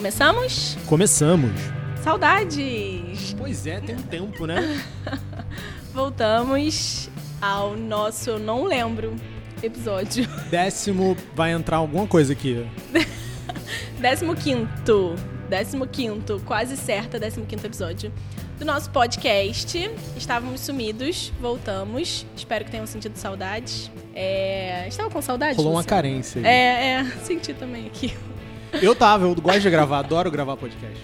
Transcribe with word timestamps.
Começamos? 0.00 0.78
Começamos. 0.86 1.50
Saudades! 2.02 3.34
Pois 3.36 3.66
é, 3.66 3.80
tem 3.80 3.94
um 3.94 4.02
tempo, 4.02 4.46
né? 4.46 4.82
Voltamos 5.92 7.10
ao 7.38 7.76
nosso, 7.76 8.30
eu 8.30 8.38
não 8.38 8.64
lembro, 8.64 9.14
episódio. 9.62 10.26
Décimo, 10.50 11.14
vai 11.34 11.52
entrar 11.52 11.76
alguma 11.76 12.06
coisa 12.06 12.32
aqui. 12.32 12.66
Décimo 14.00 14.34
quinto. 14.34 15.16
Décimo 15.50 15.86
quinto, 15.86 16.40
quase 16.46 16.78
certa, 16.78 17.18
décimo 17.18 17.44
quinto 17.44 17.66
episódio 17.66 18.10
do 18.58 18.64
nosso 18.64 18.88
podcast. 18.88 19.90
Estávamos 20.16 20.62
sumidos, 20.62 21.30
voltamos. 21.38 22.24
Espero 22.34 22.64
que 22.64 22.70
tenham 22.70 22.86
sentido 22.86 23.16
saudades. 23.16 23.90
É... 24.14 24.88
Estava 24.88 25.10
com 25.10 25.20
saudades? 25.20 25.58
Rolou 25.58 25.74
uma 25.74 25.84
carência. 25.84 26.40
aí. 26.40 26.46
É, 26.46 26.86
é, 26.92 27.04
senti 27.22 27.52
também 27.52 27.86
aqui. 27.86 28.14
Eu 28.80 28.94
tava, 28.94 29.24
eu 29.24 29.34
gosto 29.34 29.60
de 29.60 29.70
gravar, 29.70 29.98
adoro 29.98 30.30
gravar 30.30 30.56
podcast. 30.56 30.98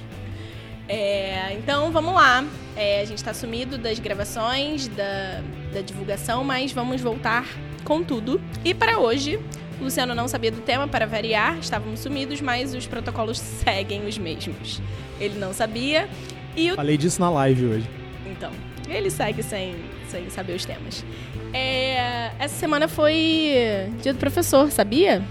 É, 0.89 1.55
então 1.55 1.91
vamos 1.91 2.15
lá. 2.15 2.45
É, 2.77 3.01
a 3.01 3.05
gente 3.05 3.19
está 3.19 3.35
sumido 3.35 3.77
das 3.77 3.99
gravações, 3.99 4.87
da, 4.89 5.43
da 5.73 5.81
divulgação, 5.81 6.45
mas 6.45 6.73
vamos 6.73 7.01
voltar 7.01 7.47
com 7.85 8.03
tudo. 8.03 8.41
E 8.65 8.73
para 8.73 8.99
hoje, 8.99 9.41
o 9.81 9.85
Luciano 9.85 10.15
não 10.15 10.29
sabia 10.29 10.51
do 10.51 10.61
tema 10.61 10.87
para 10.87 11.07
variar, 11.07 11.59
estávamos 11.59 12.01
sumidos, 12.01 12.41
mas 12.41 12.75
os 12.75 12.87
protocolos 12.87 13.39
seguem 13.39 14.07
os 14.07 14.17
mesmos. 14.19 14.81
Ele 15.21 15.39
não 15.39 15.53
sabia 15.53 16.09
e 16.57 16.71
o. 16.71 16.77
Falei 16.77 16.97
disso 16.97 17.21
na 17.21 17.31
live 17.31 17.67
hoje. 17.67 17.91
Então, 18.27 18.53
ele 18.89 19.11
segue 19.11 19.43
sem, 19.43 19.75
sem 20.09 20.31
saber 20.31 20.55
os 20.55 20.65
temas. 20.65 21.05
É, 21.53 22.31
essa 22.39 22.55
semana 22.55 22.87
foi 22.87 23.91
dia 24.03 24.13
do 24.13 24.19
professor, 24.19 24.71
sabia? 24.71 25.23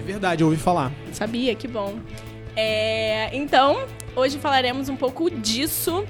É 0.00 0.02
verdade, 0.02 0.42
eu 0.42 0.48
ouvi 0.48 0.58
falar. 0.58 0.90
Sabia, 1.12 1.54
que 1.54 1.68
bom. 1.68 1.98
É, 2.56 3.28
então, 3.36 3.86
hoje 4.16 4.38
falaremos 4.38 4.88
um 4.88 4.96
pouco 4.96 5.30
disso. 5.30 6.06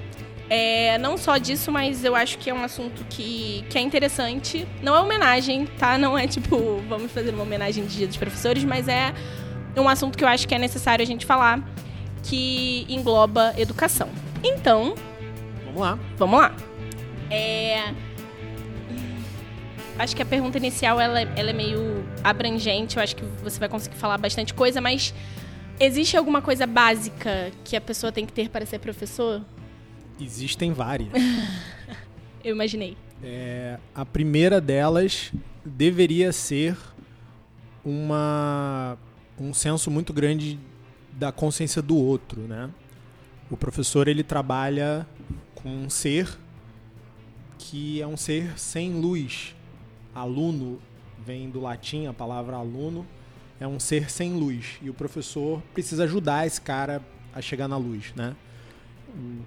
É, 0.48 0.96
não 0.98 1.16
só 1.16 1.38
disso, 1.38 1.72
mas 1.72 2.04
eu 2.04 2.14
acho 2.14 2.38
que 2.38 2.48
é 2.48 2.54
um 2.54 2.62
assunto 2.62 3.04
que, 3.10 3.64
que 3.68 3.76
é 3.76 3.80
interessante. 3.80 4.64
Não 4.80 4.94
é 4.94 5.00
homenagem, 5.00 5.66
tá? 5.66 5.98
Não 5.98 6.16
é 6.16 6.28
tipo, 6.28 6.80
vamos 6.88 7.10
fazer 7.10 7.34
uma 7.34 7.42
homenagem 7.42 7.84
de 7.84 7.96
Dia 7.96 8.06
dos 8.06 8.16
Professores, 8.16 8.62
mas 8.62 8.86
é 8.86 9.12
um 9.76 9.88
assunto 9.88 10.16
que 10.16 10.22
eu 10.22 10.28
acho 10.28 10.46
que 10.46 10.54
é 10.54 10.58
necessário 10.58 11.02
a 11.02 11.06
gente 11.06 11.26
falar, 11.26 11.60
que 12.22 12.86
engloba 12.88 13.52
educação. 13.58 14.08
Então, 14.44 14.94
Vamos 15.64 15.80
lá. 15.80 15.98
Vamos 16.16 16.40
lá. 16.40 16.54
É... 17.28 17.92
Acho 20.00 20.16
que 20.16 20.22
a 20.22 20.26
pergunta 20.26 20.56
inicial 20.56 20.98
ela, 20.98 21.20
ela 21.20 21.50
é 21.50 21.52
meio 21.52 22.02
abrangente. 22.24 22.96
Eu 22.96 23.02
acho 23.02 23.14
que 23.14 23.22
você 23.44 23.60
vai 23.60 23.68
conseguir 23.68 23.96
falar 23.96 24.16
bastante 24.16 24.54
coisa, 24.54 24.80
mas 24.80 25.12
existe 25.78 26.16
alguma 26.16 26.40
coisa 26.40 26.66
básica 26.66 27.52
que 27.62 27.76
a 27.76 27.82
pessoa 27.82 28.10
tem 28.10 28.24
que 28.24 28.32
ter 28.32 28.48
para 28.48 28.64
ser 28.64 28.78
professor? 28.78 29.42
Existem 30.18 30.72
várias. 30.72 31.10
Eu 32.42 32.54
imaginei. 32.54 32.96
É, 33.22 33.78
a 33.94 34.06
primeira 34.06 34.58
delas 34.58 35.30
deveria 35.62 36.32
ser 36.32 36.78
uma, 37.84 38.96
um 39.38 39.52
senso 39.52 39.90
muito 39.90 40.14
grande 40.14 40.58
da 41.12 41.30
consciência 41.30 41.82
do 41.82 41.98
outro, 41.98 42.40
né? 42.40 42.70
O 43.50 43.56
professor 43.56 44.08
ele 44.08 44.22
trabalha 44.22 45.06
com 45.56 45.68
um 45.68 45.90
ser 45.90 46.38
que 47.58 48.00
é 48.00 48.06
um 48.06 48.16
ser 48.16 48.58
sem 48.58 48.94
luz. 48.94 49.54
Aluno 50.20 50.80
vem 51.18 51.50
do 51.50 51.60
latim, 51.60 52.06
a 52.06 52.12
palavra 52.12 52.56
aluno 52.56 53.06
é 53.60 53.66
um 53.66 53.78
ser 53.78 54.10
sem 54.10 54.32
luz 54.32 54.78
e 54.80 54.88
o 54.88 54.94
professor 54.94 55.62
precisa 55.74 56.04
ajudar 56.04 56.46
esse 56.46 56.60
cara 56.60 57.02
a 57.32 57.42
chegar 57.42 57.68
na 57.68 57.76
luz, 57.76 58.12
né? 58.16 58.34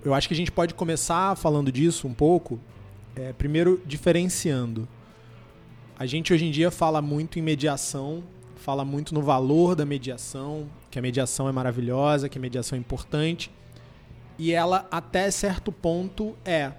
Eu 0.06 0.14
acho 0.14 0.28
que 0.28 0.34
a 0.34 0.38
gente 0.38 0.52
pode 0.52 0.74
começar 0.74 1.36
falando 1.36 1.72
disso 1.72 2.08
um 2.08 2.14
pouco 2.14 2.60
é, 3.16 3.34
primeiro, 3.34 3.82
diferenciando. 3.86 4.88
A 5.98 6.06
gente 6.06 6.32
hoje 6.32 6.46
em 6.46 6.52
dia 6.52 6.70
fala 6.70 7.02
muito 7.02 7.40
em 7.40 7.42
mediação, 7.42 8.24
fala 8.56 8.86
muito 8.86 9.14
no 9.14 9.22
valor 9.22 9.76
da 9.76 9.86
mediação, 9.86 10.70
que 10.92 11.00
a 11.00 11.02
mediação 11.02 11.50
é 11.50 11.52
maravilhosa, 11.52 12.30
que 12.30 12.38
a 12.38 12.42
mediação 12.42 12.76
é 12.76 12.80
importante. 12.80 13.52
E 14.38 14.52
ela, 14.52 14.88
até 14.92 15.30
certo 15.32 15.72
ponto, 15.72 16.36
é. 16.46 16.72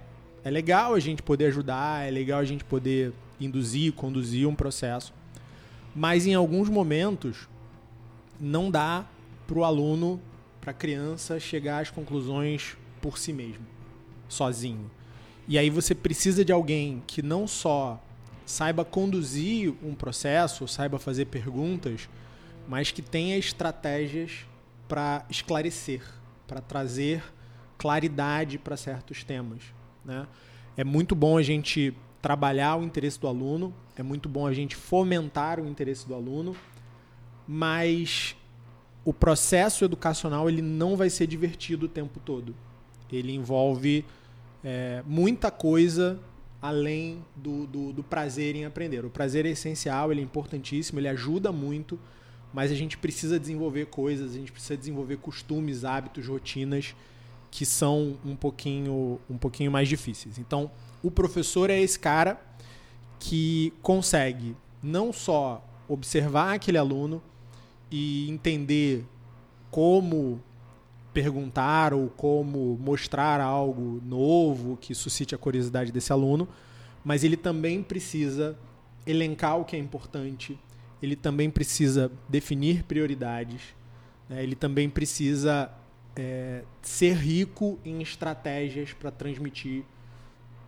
É 0.43 0.51
legal 0.51 0.93
a 0.93 0.99
gente 0.99 1.23
poder 1.23 1.47
ajudar, 1.47 2.07
é 2.07 2.11
legal 2.11 2.39
a 2.39 2.45
gente 2.45 2.63
poder 2.63 3.13
induzir, 3.39 3.93
conduzir 3.93 4.47
um 4.47 4.55
processo. 4.55 5.13
Mas 5.95 6.25
em 6.25 6.33
alguns 6.33 6.69
momentos, 6.69 7.47
não 8.39 8.69
dá 8.69 9.05
para 9.47 9.57
o 9.57 9.63
aluno, 9.63 10.19
para 10.59 10.71
a 10.71 10.73
criança, 10.73 11.39
chegar 11.39 11.81
às 11.81 11.89
conclusões 11.89 12.75
por 13.01 13.17
si 13.17 13.31
mesmo, 13.31 13.65
sozinho. 14.27 14.89
E 15.47 15.57
aí 15.57 15.69
você 15.69 15.93
precisa 15.93 16.43
de 16.43 16.51
alguém 16.51 17.03
que 17.05 17.21
não 17.21 17.47
só 17.47 18.01
saiba 18.45 18.83
conduzir 18.83 19.73
um 19.83 19.93
processo, 19.93 20.67
saiba 20.67 20.99
fazer 20.99 21.25
perguntas, 21.25 22.09
mas 22.67 22.91
que 22.91 23.01
tenha 23.01 23.37
estratégias 23.37 24.45
para 24.87 25.25
esclarecer, 25.29 26.01
para 26.47 26.61
trazer 26.61 27.23
claridade 27.77 28.57
para 28.57 28.77
certos 28.77 29.23
temas. 29.23 29.61
Né? 30.03 30.27
É 30.77 30.83
muito 30.83 31.15
bom 31.15 31.37
a 31.37 31.43
gente 31.43 31.93
trabalhar 32.25 32.75
o 32.77 32.83
interesse 32.83 33.19
do 33.19 33.27
aluno, 33.27 33.71
é 33.95 34.01
muito 34.01 34.27
bom 34.27 34.47
a 34.47 34.51
gente 34.51 34.75
fomentar 34.75 35.59
o 35.59 35.67
interesse 35.67 36.07
do 36.07 36.15
aluno, 36.15 36.55
mas 37.47 38.35
o 39.03 39.13
processo 39.13 39.85
educacional 39.85 40.49
ele 40.49 40.63
não 40.63 40.97
vai 40.97 41.07
ser 41.07 41.27
divertido 41.27 41.85
o 41.85 41.87
tempo 41.87 42.19
todo. 42.19 42.55
Ele 43.11 43.31
envolve 43.31 44.03
é, 44.63 45.03
muita 45.05 45.51
coisa 45.51 46.19
além 46.59 47.23
do, 47.35 47.67
do, 47.67 47.93
do, 47.93 48.03
prazer 48.03 48.55
em 48.55 48.65
aprender. 48.65 49.05
O 49.05 49.09
prazer 49.11 49.45
é 49.45 49.49
essencial, 49.49 50.11
ele 50.11 50.21
é 50.21 50.23
importantíssimo, 50.23 50.99
ele 50.99 51.07
ajuda 51.07 51.51
muito, 51.51 51.99
mas 52.51 52.71
a 52.71 52.75
gente 52.75 52.97
precisa 52.97 53.39
desenvolver 53.39 53.85
coisas, 53.85 54.31
a 54.31 54.35
gente 54.39 54.51
precisa 54.51 54.75
desenvolver 54.75 55.17
costumes, 55.17 55.85
hábitos, 55.85 56.25
rotinas 56.25 56.95
que 57.55 57.65
são 57.65 58.17
um 58.25 58.35
pouquinho, 58.35 59.17
um 59.29 59.37
pouquinho 59.37 59.71
mais 59.71 59.87
difíceis. 59.87 60.37
Então, 60.37 60.69
o 61.01 61.09
professor 61.09 61.69
é 61.69 61.79
esse 61.79 61.97
cara 61.97 62.37
que 63.17 63.71
consegue 63.81 64.57
não 64.83 65.13
só 65.13 65.65
observar 65.87 66.55
aquele 66.55 66.77
aluno 66.77 67.23
e 67.89 68.29
entender 68.29 69.05
como 69.71 70.43
perguntar 71.13 71.93
ou 71.93 72.09
como 72.09 72.77
mostrar 72.77 73.39
algo 73.39 74.01
novo 74.05 74.75
que 74.75 74.93
suscite 74.93 75.33
a 75.33 75.37
curiosidade 75.37 75.93
desse 75.93 76.11
aluno, 76.11 76.49
mas 77.05 77.23
ele 77.23 77.37
também 77.37 77.81
precisa 77.81 78.59
elencar 79.07 79.57
o 79.57 79.63
que 79.63 79.77
é 79.77 79.79
importante, 79.79 80.59
ele 81.01 81.15
também 81.15 81.49
precisa 81.49 82.11
definir 82.27 82.83
prioridades, 82.83 83.61
né? 84.27 84.43
ele 84.43 84.55
também 84.55 84.89
precisa 84.89 85.71
é, 86.15 86.63
ser 86.81 87.15
rico 87.15 87.79
em 87.83 88.01
estratégias 88.01 88.93
para 88.93 89.11
transmitir 89.11 89.83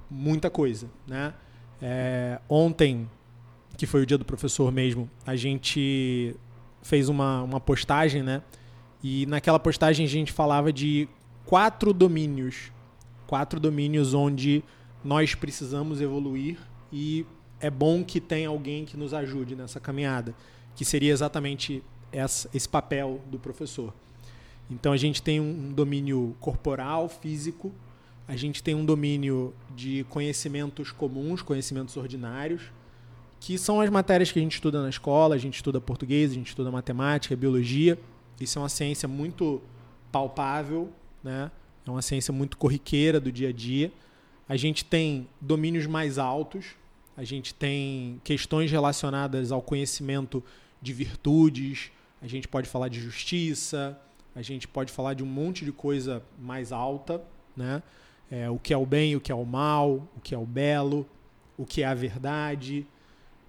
muita 0.09 0.50
coisa. 0.50 0.88
Né? 1.08 1.34
É, 1.82 2.40
ontem, 2.49 3.09
que 3.78 3.85
foi 3.85 4.03
o 4.03 4.05
dia 4.05 4.17
do 4.17 4.26
professor 4.26 4.72
mesmo, 4.72 5.09
a 5.26 5.35
gente 5.35 6.35
fez 6.82 7.09
uma, 7.09 7.44
uma 7.44 7.59
postagem, 7.59 8.23
né? 8.23 8.41
E 9.03 9.26
naquela 9.28 9.59
postagem 9.59 10.05
a 10.05 10.09
gente 10.09 10.32
falava 10.32 10.72
de 10.73 11.08
quatro 11.46 11.93
domínios. 11.93 12.72
Quatro 13.28 13.59
domínios 13.59 14.14
onde 14.14 14.64
nós 15.03 15.35
precisamos 15.35 16.02
evoluir 16.02 16.58
e 16.91 17.26
é 17.59 17.70
bom 17.70 18.03
que 18.03 18.20
tenha 18.20 18.50
alguém 18.50 18.85
que 18.85 18.96
nos 18.96 19.14
ajude 19.14 19.55
nessa 19.55 19.79
caminhada, 19.79 20.34
que 20.76 20.85
seria 20.85 21.11
exatamente 21.11 21.84
essa, 22.11 22.50
esse 22.53 22.67
papel 22.67 23.22
do 23.28 23.38
professor. 23.38 23.93
Então 24.69 24.91
a 24.91 24.97
gente 24.97 25.22
tem 25.22 25.40
um 25.40 25.72
domínio 25.72 26.35
corporal, 26.40 27.08
físico, 27.08 27.73
a 28.28 28.35
gente 28.35 28.61
tem 28.61 28.75
um 28.75 28.85
domínio 28.85 29.53
de 29.73 30.05
conhecimentos 30.09 30.91
comuns, 30.91 31.41
conhecimentos 31.41 31.96
ordinários, 31.96 32.61
que 33.40 33.58
são 33.58 33.79
as 33.79 33.90
matérias 33.90 34.31
que 34.31 34.40
a 34.40 34.41
gente 34.41 34.55
estuda 34.55 34.81
na 34.81 34.90
escola, 34.90 35.35
a 35.35 35.37
gente 35.37 35.55
estuda 35.55 35.79
português, 35.79 36.31
a 36.31 36.34
gente 36.34 36.49
estuda 36.49 36.69
matemática, 36.69 37.35
biologia. 37.35 37.97
Isso 38.40 38.59
é 38.59 38.61
uma 38.61 38.69
ciência 38.69 39.08
muito 39.08 39.61
palpável, 40.11 40.91
né? 41.23 41.49
É 41.85 41.90
uma 41.90 42.02
ciência 42.02 42.34
muito 42.34 42.58
corriqueira 42.58 43.19
do 43.19 43.31
dia 43.31 43.49
a 43.49 43.53
dia. 43.53 43.91
A 44.49 44.58
gente 44.58 44.84
tem 44.84 45.28
domínios 45.40 45.85
mais 45.85 46.17
altos, 46.17 46.66
a 47.16 47.23
gente 47.23 47.53
tem 47.53 48.19
questões 48.23 48.69
relacionadas 48.69 49.52
ao 49.52 49.61
conhecimento 49.61 50.43
de 50.81 50.91
virtudes, 50.91 51.91
a 52.22 52.28
gente 52.28 52.47
pode 52.47 52.67
falar 52.67 52.90
de 52.90 52.99
justiça, 52.99 53.97
a 54.37 54.41
gente 54.43 54.67
pode 54.67 54.91
falar 54.91 55.16
de 55.16 55.23
um 55.23 55.25
monte 55.25 55.66
de 55.66 55.72
coisa 55.72 56.22
mais 56.39 56.72
alta, 56.72 57.19
né? 57.55 57.81
É, 58.29 58.47
o 58.47 58.59
que 58.59 58.72
é 58.72 58.78
o 58.78 58.85
bem, 58.85 59.16
o 59.16 59.19
que 59.19 59.31
é 59.31 59.35
o 59.35 59.43
mal, 59.43 60.07
o 60.16 60.22
que 60.22 60.35
é 60.35 60.37
o 60.37 60.45
belo, 60.45 61.07
o 61.57 61.66
que 61.66 61.81
é 61.81 61.87
a 61.87 61.95
verdade. 61.95 62.85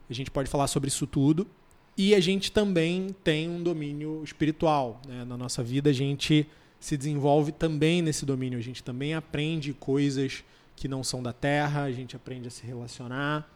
A 0.09 0.15
gente 0.15 0.31
pode 0.31 0.49
falar 0.49 0.67
sobre 0.67 0.89
isso 0.89 1.07
tudo. 1.07 1.47
E 1.95 2.15
a 2.15 2.21
gente 2.21 2.51
também 2.51 3.15
tem 3.23 3.51
um 3.51 3.63
domínio 3.63 4.25
espiritual. 4.25 5.03
Né? 5.07 5.27
Na 5.27 5.37
nossa 5.37 5.63
vida, 5.63 5.91
a 5.91 5.93
gente 5.93 6.49
se 6.81 6.97
desenvolve 6.97 7.53
também 7.53 8.01
nesse 8.01 8.25
domínio. 8.25 8.59
A 8.59 8.63
gente 8.63 8.83
também 8.83 9.13
aprende 9.13 9.75
coisas 9.75 10.43
que 10.75 10.89
não 10.89 11.05
são 11.05 11.23
da 11.23 11.35
terra, 11.35 11.83
a 11.83 11.93
gente 11.93 12.17
aprende 12.17 12.49
a 12.49 12.51
se 12.51 12.65
relacionar. 12.65 13.47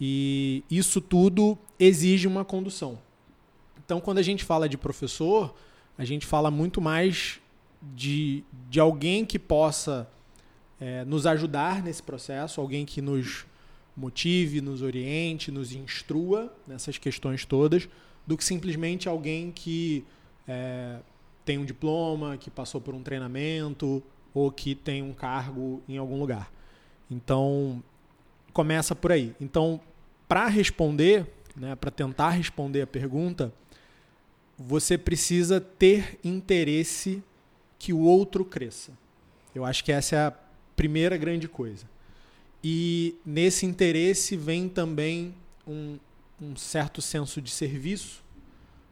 E 0.00 0.64
isso 0.70 1.02
tudo 1.02 1.58
exige 1.78 2.26
uma 2.26 2.46
condução. 2.46 2.98
Então, 3.84 4.00
quando 4.00 4.18
a 4.18 4.22
gente 4.22 4.42
fala 4.42 4.66
de 4.66 4.78
professor, 4.78 5.54
a 5.96 6.04
gente 6.04 6.26
fala 6.26 6.50
muito 6.50 6.80
mais 6.80 7.40
de, 7.94 8.44
de 8.70 8.80
alguém 8.80 9.24
que 9.24 9.38
possa 9.38 10.08
é, 10.80 11.04
nos 11.04 11.26
ajudar 11.26 11.82
nesse 11.82 12.02
processo, 12.02 12.60
alguém 12.60 12.84
que 12.84 13.02
nos 13.02 13.46
motive, 13.96 14.60
nos 14.60 14.82
oriente, 14.82 15.50
nos 15.50 15.72
instrua 15.72 16.52
nessas 16.66 16.98
questões 16.98 17.44
todas, 17.44 17.88
do 18.26 18.36
que 18.36 18.44
simplesmente 18.44 19.08
alguém 19.08 19.50
que 19.50 20.04
é, 20.46 20.98
tem 21.44 21.58
um 21.58 21.64
diploma, 21.64 22.36
que 22.36 22.50
passou 22.50 22.80
por 22.80 22.94
um 22.94 23.02
treinamento 23.02 24.02
ou 24.32 24.50
que 24.50 24.74
tem 24.74 25.02
um 25.02 25.12
cargo 25.12 25.82
em 25.88 25.98
algum 25.98 26.18
lugar. 26.18 26.50
Então, 27.10 27.82
começa 28.52 28.94
por 28.94 29.12
aí. 29.12 29.34
Então, 29.40 29.80
para 30.26 30.46
responder, 30.46 31.26
né, 31.54 31.74
para 31.74 31.90
tentar 31.90 32.30
responder 32.30 32.82
a 32.82 32.86
pergunta, 32.86 33.52
você 34.58 34.96
precisa 34.96 35.60
ter 35.60 36.18
interesse 36.22 37.22
que 37.78 37.92
o 37.92 38.00
outro 38.00 38.44
cresça. 38.44 38.92
Eu 39.54 39.64
acho 39.64 39.84
que 39.84 39.92
essa 39.92 40.16
é 40.16 40.26
a 40.26 40.34
primeira 40.76 41.16
grande 41.16 41.48
coisa. 41.48 41.84
E 42.62 43.16
nesse 43.26 43.66
interesse 43.66 44.36
vem 44.36 44.68
também 44.68 45.34
um, 45.66 45.98
um 46.40 46.56
certo 46.56 47.02
senso 47.02 47.42
de 47.42 47.50
serviço, 47.50 48.22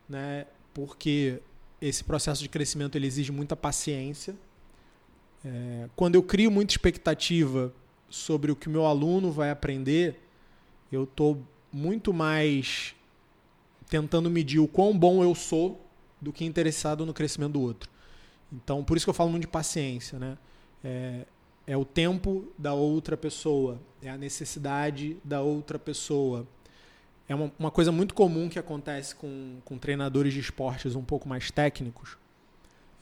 né? 0.08 0.46
porque 0.74 1.40
esse 1.80 2.02
processo 2.02 2.42
de 2.42 2.48
crescimento 2.48 2.96
ele 2.96 3.06
exige 3.06 3.32
muita 3.32 3.56
paciência. 3.56 4.34
É, 5.44 5.88
quando 5.96 6.16
eu 6.16 6.22
crio 6.22 6.50
muita 6.50 6.72
expectativa 6.72 7.72
sobre 8.08 8.50
o 8.50 8.56
que 8.56 8.68
o 8.68 8.70
meu 8.70 8.86
aluno 8.86 9.30
vai 9.30 9.50
aprender, 9.50 10.20
eu 10.90 11.04
estou 11.04 11.40
muito 11.72 12.12
mais 12.12 12.94
tentando 13.90 14.30
medir 14.30 14.60
o 14.60 14.68
quão 14.68 14.96
bom 14.96 15.22
eu 15.22 15.34
sou 15.34 15.84
do 16.20 16.32
que 16.32 16.44
interessado 16.44 17.04
no 17.04 17.12
crescimento 17.12 17.52
do 17.52 17.60
outro. 17.60 17.90
Então, 18.52 18.84
por 18.84 18.96
isso 18.96 19.04
que 19.04 19.10
eu 19.10 19.14
falo 19.14 19.30
muito 19.30 19.42
de 19.42 19.48
paciência, 19.48 20.18
né? 20.18 20.38
É, 20.82 21.26
é 21.66 21.76
o 21.76 21.84
tempo 21.84 22.48
da 22.56 22.72
outra 22.72 23.16
pessoa, 23.16 23.80
é 24.02 24.08
a 24.08 24.16
necessidade 24.16 25.16
da 25.24 25.40
outra 25.40 25.78
pessoa. 25.78 26.46
É 27.28 27.34
uma, 27.34 27.52
uma 27.58 27.70
coisa 27.70 27.92
muito 27.92 28.14
comum 28.14 28.48
que 28.48 28.58
acontece 28.58 29.14
com, 29.14 29.58
com 29.64 29.78
treinadores 29.78 30.32
de 30.32 30.40
esportes 30.40 30.94
um 30.94 31.04
pouco 31.04 31.28
mais 31.28 31.50
técnicos. 31.50 32.16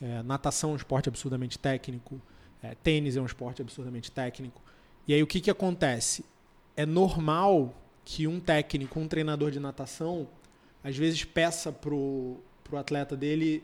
É, 0.01 0.23
natação 0.23 0.71
é 0.71 0.73
um 0.73 0.75
esporte 0.75 1.09
absurdamente 1.09 1.57
técnico, 1.57 2.21
é, 2.61 2.75
tênis 2.75 3.15
é 3.15 3.21
um 3.21 3.25
esporte 3.25 3.61
absurdamente 3.61 4.11
técnico. 4.11 4.61
E 5.07 5.13
aí 5.13 5.21
o 5.23 5.27
que, 5.27 5.41
que 5.41 5.49
acontece? 5.49 6.23
É 6.75 6.85
normal 6.85 7.73
que 8.05 8.27
um 8.27 8.39
técnico, 8.39 8.99
um 8.99 9.07
treinador 9.07 9.51
de 9.51 9.59
natação, 9.59 10.27
às 10.83 10.95
vezes 10.95 11.23
peça 11.23 11.71
pro, 11.71 12.37
pro 12.63 12.77
atleta 12.77 13.15
dele 13.15 13.63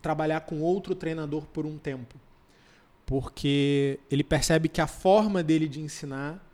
trabalhar 0.00 0.40
com 0.40 0.60
outro 0.60 0.94
treinador 0.94 1.46
por 1.46 1.64
um 1.64 1.78
tempo. 1.78 2.16
Porque 3.06 3.98
ele 4.10 4.24
percebe 4.24 4.68
que 4.68 4.80
a 4.80 4.86
forma 4.86 5.42
dele 5.42 5.68
de 5.68 5.80
ensinar 5.80 6.44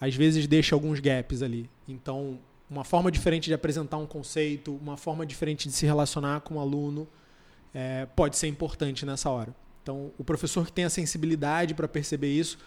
às 0.00 0.14
vezes 0.14 0.46
deixa 0.46 0.74
alguns 0.74 1.00
gaps 1.00 1.42
ali. 1.42 1.68
Então, 1.88 2.38
uma 2.68 2.84
forma 2.84 3.10
diferente 3.10 3.46
de 3.46 3.54
apresentar 3.54 3.96
um 3.96 4.06
conceito, 4.06 4.74
uma 4.76 4.96
forma 4.96 5.24
diferente 5.24 5.68
de 5.68 5.74
se 5.74 5.86
relacionar 5.86 6.40
com 6.40 6.56
o 6.56 6.60
aluno 6.60 7.06
é, 7.72 8.06
pode 8.14 8.36
ser 8.36 8.48
importante 8.48 9.04
nessa 9.06 9.30
hora. 9.30 9.54
Então, 9.82 10.10
o 10.16 10.24
professor 10.24 10.64
que 10.64 10.72
tem 10.72 10.84
a 10.84 10.90
sensibilidade 10.90 11.74
para 11.74 11.86
perceber 11.86 12.32
isso, 12.32 12.58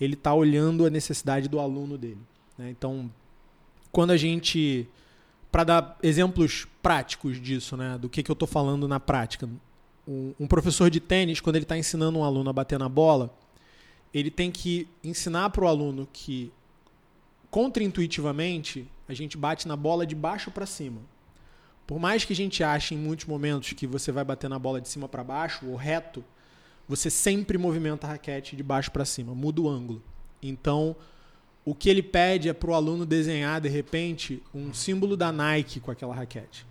ele 0.00 0.14
está 0.14 0.32
olhando 0.32 0.86
a 0.86 0.90
necessidade 0.90 1.48
do 1.48 1.60
aluno 1.60 1.98
dele. 1.98 2.20
Né? 2.56 2.70
Então, 2.70 3.10
quando 3.90 4.10
a 4.10 4.16
gente. 4.16 4.88
Para 5.52 5.64
dar 5.64 5.98
exemplos 6.02 6.66
práticos 6.82 7.40
disso, 7.40 7.76
né? 7.76 7.96
do 7.98 8.08
que, 8.08 8.22
que 8.22 8.30
eu 8.30 8.34
estou 8.34 8.48
falando 8.48 8.88
na 8.88 8.98
prática. 8.98 9.48
Um, 10.08 10.34
um 10.40 10.46
professor 10.48 10.90
de 10.90 10.98
tênis, 10.98 11.40
quando 11.40 11.54
ele 11.54 11.64
está 11.64 11.78
ensinando 11.78 12.18
um 12.18 12.24
aluno 12.24 12.50
a 12.50 12.52
bater 12.52 12.78
na 12.78 12.88
bola, 12.88 13.32
ele 14.12 14.30
tem 14.30 14.50
que 14.50 14.88
ensinar 15.04 15.50
para 15.50 15.64
o 15.64 15.68
aluno 15.68 16.08
que, 16.12 16.50
contraintuitivamente, 17.50 18.88
a 19.08 19.14
gente 19.14 19.36
bate 19.36 19.68
na 19.68 19.76
bola 19.76 20.04
de 20.04 20.14
baixo 20.14 20.50
para 20.50 20.66
cima. 20.66 21.00
Por 21.86 21.98
mais 21.98 22.24
que 22.24 22.32
a 22.32 22.36
gente 22.36 22.64
ache 22.64 22.94
em 22.94 22.98
muitos 22.98 23.26
momentos 23.26 23.72
que 23.74 23.86
você 23.86 24.10
vai 24.10 24.24
bater 24.24 24.48
na 24.48 24.58
bola 24.58 24.80
de 24.80 24.88
cima 24.88 25.08
para 25.08 25.22
baixo 25.22 25.66
ou 25.66 25.76
reto, 25.76 26.24
você 26.88 27.10
sempre 27.10 27.58
movimenta 27.58 28.06
a 28.06 28.10
raquete 28.10 28.56
de 28.56 28.62
baixo 28.62 28.90
para 28.90 29.04
cima, 29.04 29.34
muda 29.34 29.60
o 29.60 29.68
ângulo. 29.68 30.02
Então, 30.42 30.96
o 31.64 31.74
que 31.74 31.88
ele 31.88 32.02
pede 32.02 32.48
é 32.48 32.52
para 32.52 32.70
o 32.70 32.74
aluno 32.74 33.06
desenhar, 33.06 33.60
de 33.60 33.68
repente, 33.68 34.42
um 34.52 34.74
símbolo 34.74 35.16
da 35.16 35.30
Nike 35.30 35.80
com 35.80 35.90
aquela 35.90 36.14
raquete. 36.14 36.66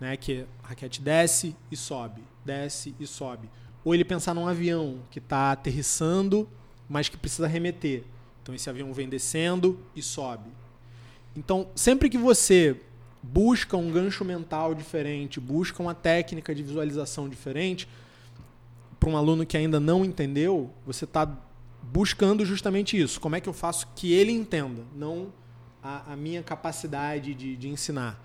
Né? 0.00 0.16
Que 0.16 0.46
a 0.62 0.68
raquete 0.68 1.00
desce 1.00 1.54
e 1.70 1.76
sobe, 1.76 2.22
desce 2.44 2.94
e 2.98 3.06
sobe. 3.06 3.50
Ou 3.84 3.94
ele 3.94 4.04
pensar 4.04 4.32
num 4.32 4.48
avião 4.48 5.00
que 5.10 5.18
está 5.18 5.52
aterrissando, 5.52 6.48
mas 6.88 7.08
que 7.08 7.18
precisa 7.18 7.46
remeter. 7.46 8.04
Então 8.42 8.54
esse 8.54 8.68
avião 8.70 8.92
vem 8.94 9.08
descendo 9.08 9.78
e 9.94 10.02
sobe. 10.02 10.50
Então, 11.36 11.68
sempre 11.74 12.08
que 12.08 12.16
você 12.16 12.80
busca 13.22 13.76
um 13.76 13.90
gancho 13.90 14.24
mental 14.24 14.74
diferente, 14.74 15.40
busca 15.40 15.82
uma 15.82 15.94
técnica 15.94 16.54
de 16.54 16.62
visualização 16.62 17.28
diferente, 17.28 17.88
para 19.00 19.10
um 19.10 19.16
aluno 19.16 19.44
que 19.44 19.56
ainda 19.56 19.80
não 19.80 20.04
entendeu, 20.04 20.70
você 20.86 21.04
está 21.04 21.26
buscando 21.92 22.44
justamente 22.44 23.00
isso. 23.00 23.20
Como 23.20 23.36
é 23.36 23.40
que 23.40 23.48
eu 23.48 23.52
faço 23.52 23.88
que 23.94 24.12
ele 24.12 24.32
entenda, 24.32 24.82
não 24.94 25.32
a, 25.82 26.12
a 26.12 26.16
minha 26.16 26.42
capacidade 26.42 27.34
de, 27.34 27.56
de, 27.56 27.68
ensinar. 27.68 28.18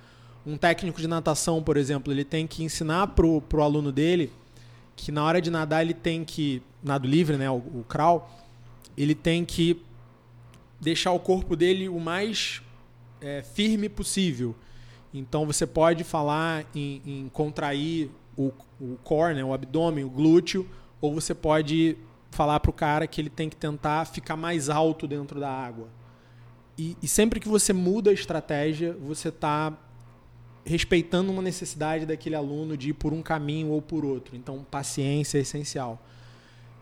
Um 0.45 0.57
técnico 0.57 1.01
de 1.01 1.07
natação, 1.07 1.61
por 1.61 1.75
exemplo, 1.75 2.13
ele 2.13 2.23
tem 2.23 2.47
que 2.47 2.63
ensinar 2.63 3.07
para 3.07 3.25
o 3.25 3.61
aluno 3.61 3.91
dele 3.91 4.31
que 4.95 5.11
na 5.11 5.23
hora 5.23 5.41
de 5.41 5.49
nadar 5.49 5.81
ele 5.81 5.93
tem 5.93 6.23
que, 6.23 6.61
nado 6.83 7.07
livre, 7.07 7.37
né, 7.37 7.49
o, 7.49 7.57
o 7.57 7.85
crawl, 7.87 8.29
ele 8.97 9.15
tem 9.15 9.45
que 9.45 9.81
deixar 10.79 11.11
o 11.11 11.19
corpo 11.19 11.55
dele 11.55 11.87
o 11.87 11.99
mais 11.99 12.61
é, 13.21 13.43
firme 13.43 13.89
possível. 13.89 14.55
Então 15.13 15.45
você 15.45 15.65
pode 15.65 16.03
falar 16.03 16.65
em, 16.73 17.01
em 17.05 17.29
contrair 17.29 18.09
o, 18.37 18.51
o 18.79 18.97
core, 19.03 19.35
né, 19.35 19.43
o 19.43 19.53
abdômen, 19.53 20.03
o 20.03 20.09
glúteo, 20.09 20.67
ou 21.01 21.13
você 21.13 21.33
pode 21.33 21.97
falar 22.31 22.59
para 22.59 22.69
o 22.69 22.73
cara 22.73 23.07
que 23.07 23.19
ele 23.19 23.29
tem 23.29 23.49
que 23.49 23.55
tentar 23.55 24.05
ficar 24.05 24.35
mais 24.35 24.69
alto 24.69 25.07
dentro 25.07 25.39
da 25.39 25.49
água. 25.49 25.89
E, 26.77 26.95
e 27.01 27.07
sempre 27.07 27.39
que 27.39 27.47
você 27.47 27.73
muda 27.73 28.09
a 28.09 28.13
estratégia, 28.13 28.93
você 28.93 29.29
está 29.29 29.77
respeitando 30.63 31.31
uma 31.31 31.41
necessidade 31.41 32.05
daquele 32.05 32.35
aluno 32.35 32.77
de 32.77 32.89
ir 32.89 32.93
por 32.93 33.11
um 33.11 33.21
caminho 33.21 33.69
ou 33.69 33.81
por 33.81 34.05
outro. 34.05 34.35
Então, 34.35 34.65
paciência 34.69 35.37
é 35.37 35.41
essencial. 35.41 36.01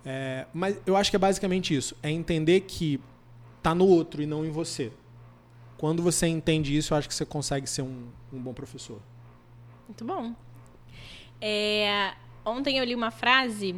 É, 0.06 0.46
mas 0.54 0.80
eu 0.86 0.96
acho 0.96 1.10
que 1.10 1.16
é 1.16 1.20
basicamente 1.20 1.76
isso: 1.76 1.96
é 2.04 2.12
entender 2.12 2.62
que 2.62 3.00
está 3.58 3.74
no 3.74 3.88
outro 3.88 4.22
e 4.22 4.26
não 4.26 4.46
em 4.46 4.52
você. 4.52 4.92
Quando 5.78 6.02
você 6.02 6.28
entende 6.28 6.76
isso, 6.76 6.94
eu 6.94 6.98
acho 6.98 7.08
que 7.08 7.14
você 7.14 7.26
consegue 7.26 7.68
ser 7.68 7.82
um, 7.82 8.08
um 8.32 8.40
bom 8.40 8.54
professor. 8.54 9.00
Muito 9.88 10.04
bom. 10.04 10.34
É, 11.40 12.14
ontem 12.44 12.78
eu 12.78 12.84
li 12.84 12.96
uma 12.96 13.12
frase 13.12 13.76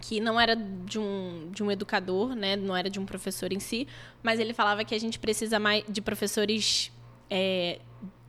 que 0.00 0.20
não 0.20 0.40
era 0.40 0.56
de 0.56 0.98
um, 0.98 1.50
de 1.50 1.62
um 1.62 1.70
educador, 1.70 2.34
né? 2.34 2.56
Não 2.56 2.76
era 2.76 2.88
de 2.88 2.98
um 2.98 3.06
professor 3.06 3.52
em 3.52 3.60
si, 3.60 3.86
mas 4.22 4.40
ele 4.40 4.52
falava 4.52 4.84
que 4.84 4.94
a 4.94 4.98
gente 4.98 5.18
precisa 5.18 5.58
mais 5.58 5.84
de 5.88 6.00
professores 6.00 6.90
é, 7.28 7.78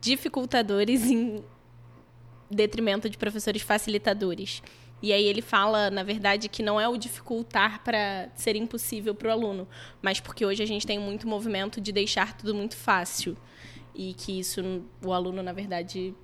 dificultadores 0.00 1.04
em 1.10 1.42
detrimento 2.50 3.08
de 3.08 3.16
professores 3.16 3.62
facilitadores. 3.62 4.62
E 5.02 5.12
aí 5.12 5.24
ele 5.24 5.42
fala, 5.42 5.90
na 5.90 6.04
verdade, 6.04 6.48
que 6.48 6.62
não 6.62 6.80
é 6.80 6.88
o 6.88 6.96
dificultar 6.96 7.82
para 7.82 8.28
ser 8.36 8.54
impossível 8.54 9.14
para 9.14 9.28
o 9.28 9.32
aluno, 9.32 9.66
mas 10.00 10.20
porque 10.20 10.46
hoje 10.46 10.62
a 10.62 10.66
gente 10.66 10.86
tem 10.86 10.98
muito 10.98 11.26
movimento 11.26 11.80
de 11.80 11.90
deixar 11.90 12.36
tudo 12.36 12.54
muito 12.54 12.76
fácil 12.76 13.36
e 13.94 14.14
que 14.14 14.38
isso 14.38 14.84
o 15.04 15.12
aluno, 15.12 15.42
na 15.42 15.52
verdade, 15.52 16.14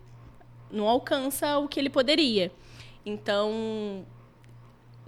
não 0.70 0.88
alcança 0.88 1.58
o 1.58 1.66
que 1.66 1.80
ele 1.80 1.90
poderia. 1.90 2.52
Então, 3.04 4.06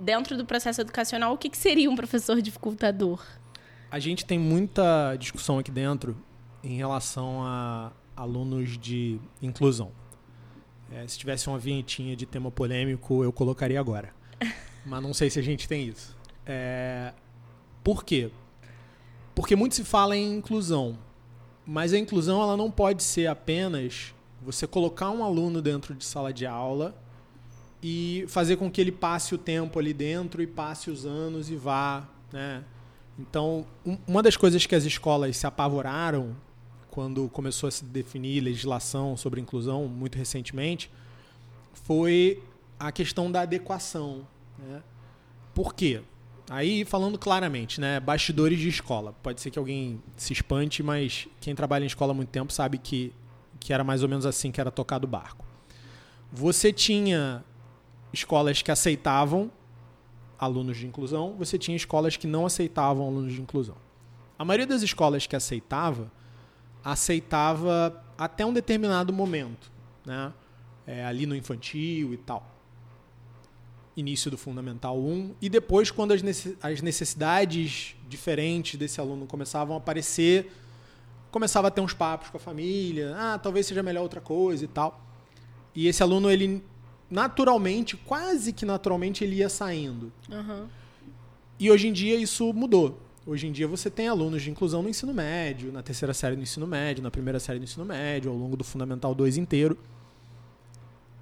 dentro 0.00 0.36
do 0.36 0.44
processo 0.44 0.80
educacional, 0.80 1.32
o 1.32 1.38
que, 1.38 1.48
que 1.48 1.56
seria 1.56 1.90
um 1.90 1.96
professor 1.96 2.40
dificultador? 2.40 3.24
A 3.90 3.98
gente 3.98 4.24
tem 4.24 4.38
muita 4.38 5.16
discussão 5.16 5.58
aqui 5.58 5.70
dentro 5.70 6.16
em 6.62 6.76
relação 6.76 7.42
a 7.44 7.92
alunos 8.16 8.78
de 8.78 9.18
inclusão. 9.40 9.92
É, 10.92 11.06
se 11.06 11.18
tivesse 11.18 11.48
uma 11.48 11.58
vinhetinha 11.58 12.16
de 12.16 12.26
tema 12.26 12.50
polêmico, 12.50 13.22
eu 13.22 13.32
colocaria 13.32 13.78
agora. 13.78 14.12
Mas 14.84 15.02
não 15.02 15.14
sei 15.14 15.30
se 15.30 15.38
a 15.38 15.42
gente 15.42 15.68
tem 15.68 15.86
isso. 15.86 16.16
É, 16.44 17.12
por 17.84 18.04
quê? 18.04 18.30
Porque 19.34 19.54
muito 19.54 19.74
se 19.74 19.84
fala 19.84 20.16
em 20.16 20.34
inclusão, 20.34 20.98
mas 21.64 21.92
a 21.92 21.98
inclusão 21.98 22.42
ela 22.42 22.56
não 22.56 22.70
pode 22.70 23.02
ser 23.02 23.26
apenas 23.26 24.12
Você 24.42 24.66
colocar 24.66 25.10
um 25.10 25.22
aluno 25.22 25.62
dentro 25.62 25.94
de 25.94 26.04
sala 26.04 26.32
de 26.32 26.46
aula 26.46 26.94
e 27.82 28.24
fazer 28.28 28.56
com 28.56 28.70
que 28.70 28.80
ele 28.80 28.92
passe 28.92 29.34
o 29.34 29.38
tempo 29.38 29.78
ali 29.78 29.94
dentro 29.94 30.42
e 30.42 30.46
passe 30.46 30.90
os 30.90 31.06
anos 31.06 31.50
e 31.50 31.56
vá, 31.56 32.06
né? 32.32 32.64
Então, 33.18 33.66
um, 33.84 33.98
uma 34.06 34.22
das 34.22 34.36
coisas 34.36 34.64
que 34.66 34.74
as 34.74 34.84
escolas 34.84 35.36
se 35.36 35.46
apavoraram 35.46 36.36
quando 36.90 37.28
começou 37.28 37.68
a 37.68 37.70
se 37.70 37.84
definir 37.84 38.40
legislação 38.40 39.16
sobre 39.16 39.40
inclusão 39.40 39.86
muito 39.86 40.16
recentemente 40.16 40.90
foi 41.72 42.42
a 42.78 42.90
questão 42.90 43.30
da 43.30 43.42
adequação, 43.42 44.26
né? 44.58 44.82
Por 45.54 45.74
quê? 45.74 46.02
Aí, 46.48 46.84
falando 46.84 47.18
claramente, 47.18 47.80
né? 47.80 48.00
Bastidores 48.00 48.58
de 48.58 48.68
escola. 48.68 49.14
Pode 49.22 49.40
ser 49.40 49.50
que 49.50 49.58
alguém 49.58 50.02
se 50.16 50.32
espante, 50.32 50.82
mas 50.82 51.28
quem 51.40 51.54
trabalha 51.54 51.84
em 51.84 51.86
escola 51.86 52.12
há 52.12 52.14
muito 52.14 52.30
tempo 52.30 52.52
sabe 52.52 52.78
que, 52.78 53.12
que 53.58 53.72
era 53.72 53.84
mais 53.84 54.02
ou 54.02 54.08
menos 54.08 54.26
assim 54.26 54.50
que 54.50 54.60
era 54.60 54.70
tocado 54.70 55.06
o 55.06 55.10
barco. 55.10 55.44
Você 56.32 56.72
tinha 56.72 57.44
escolas 58.12 58.62
que 58.62 58.70
aceitavam 58.70 59.50
alunos 60.38 60.78
de 60.78 60.86
inclusão, 60.86 61.34
você 61.38 61.58
tinha 61.58 61.76
escolas 61.76 62.16
que 62.16 62.26
não 62.26 62.46
aceitavam 62.46 63.06
alunos 63.06 63.32
de 63.32 63.40
inclusão. 63.40 63.76
A 64.38 64.44
maioria 64.44 64.66
das 64.66 64.82
escolas 64.82 65.26
que 65.26 65.36
aceitava, 65.36 66.10
aceitava 66.82 68.02
até 68.16 68.44
um 68.44 68.52
determinado 68.52 69.12
momento, 69.12 69.70
né? 70.04 70.32
É, 70.86 71.04
ali 71.04 71.26
no 71.26 71.36
infantil 71.36 72.14
e 72.14 72.16
tal 72.16 72.50
início 73.96 74.30
do 74.30 74.38
Fundamental 74.38 74.98
1, 74.98 75.34
e 75.40 75.48
depois, 75.48 75.90
quando 75.90 76.12
as 76.12 76.80
necessidades 76.82 77.94
diferentes 78.08 78.78
desse 78.78 79.00
aluno 79.00 79.26
começavam 79.26 79.74
a 79.74 79.78
aparecer, 79.78 80.50
começava 81.30 81.68
a 81.68 81.70
ter 81.70 81.80
uns 81.80 81.92
papos 81.92 82.30
com 82.30 82.36
a 82.36 82.40
família, 82.40 83.14
ah, 83.16 83.38
talvez 83.38 83.66
seja 83.66 83.82
melhor 83.82 84.02
outra 84.02 84.20
coisa 84.20 84.64
e 84.64 84.68
tal. 84.68 85.00
E 85.74 85.86
esse 85.86 86.02
aluno, 86.02 86.30
ele 86.30 86.62
naturalmente, 87.10 87.96
quase 87.96 88.52
que 88.52 88.64
naturalmente, 88.64 89.24
ele 89.24 89.36
ia 89.36 89.48
saindo. 89.48 90.12
Uhum. 90.30 90.66
E 91.58 91.70
hoje 91.70 91.88
em 91.88 91.92
dia 91.92 92.16
isso 92.16 92.52
mudou. 92.52 92.98
Hoje 93.26 93.46
em 93.46 93.52
dia 93.52 93.68
você 93.68 93.90
tem 93.90 94.08
alunos 94.08 94.42
de 94.42 94.50
inclusão 94.50 94.82
no 94.82 94.88
ensino 94.88 95.12
médio, 95.12 95.70
na 95.70 95.82
terceira 95.82 96.14
série 96.14 96.36
do 96.36 96.42
ensino 96.42 96.66
médio, 96.66 97.02
na 97.02 97.10
primeira 97.10 97.38
série 97.38 97.58
do 97.58 97.64
ensino 97.64 97.84
médio, 97.84 98.30
ao 98.30 98.36
longo 98.36 98.56
do 98.56 98.64
Fundamental 98.64 99.14
2 99.14 99.36
inteiro. 99.36 99.76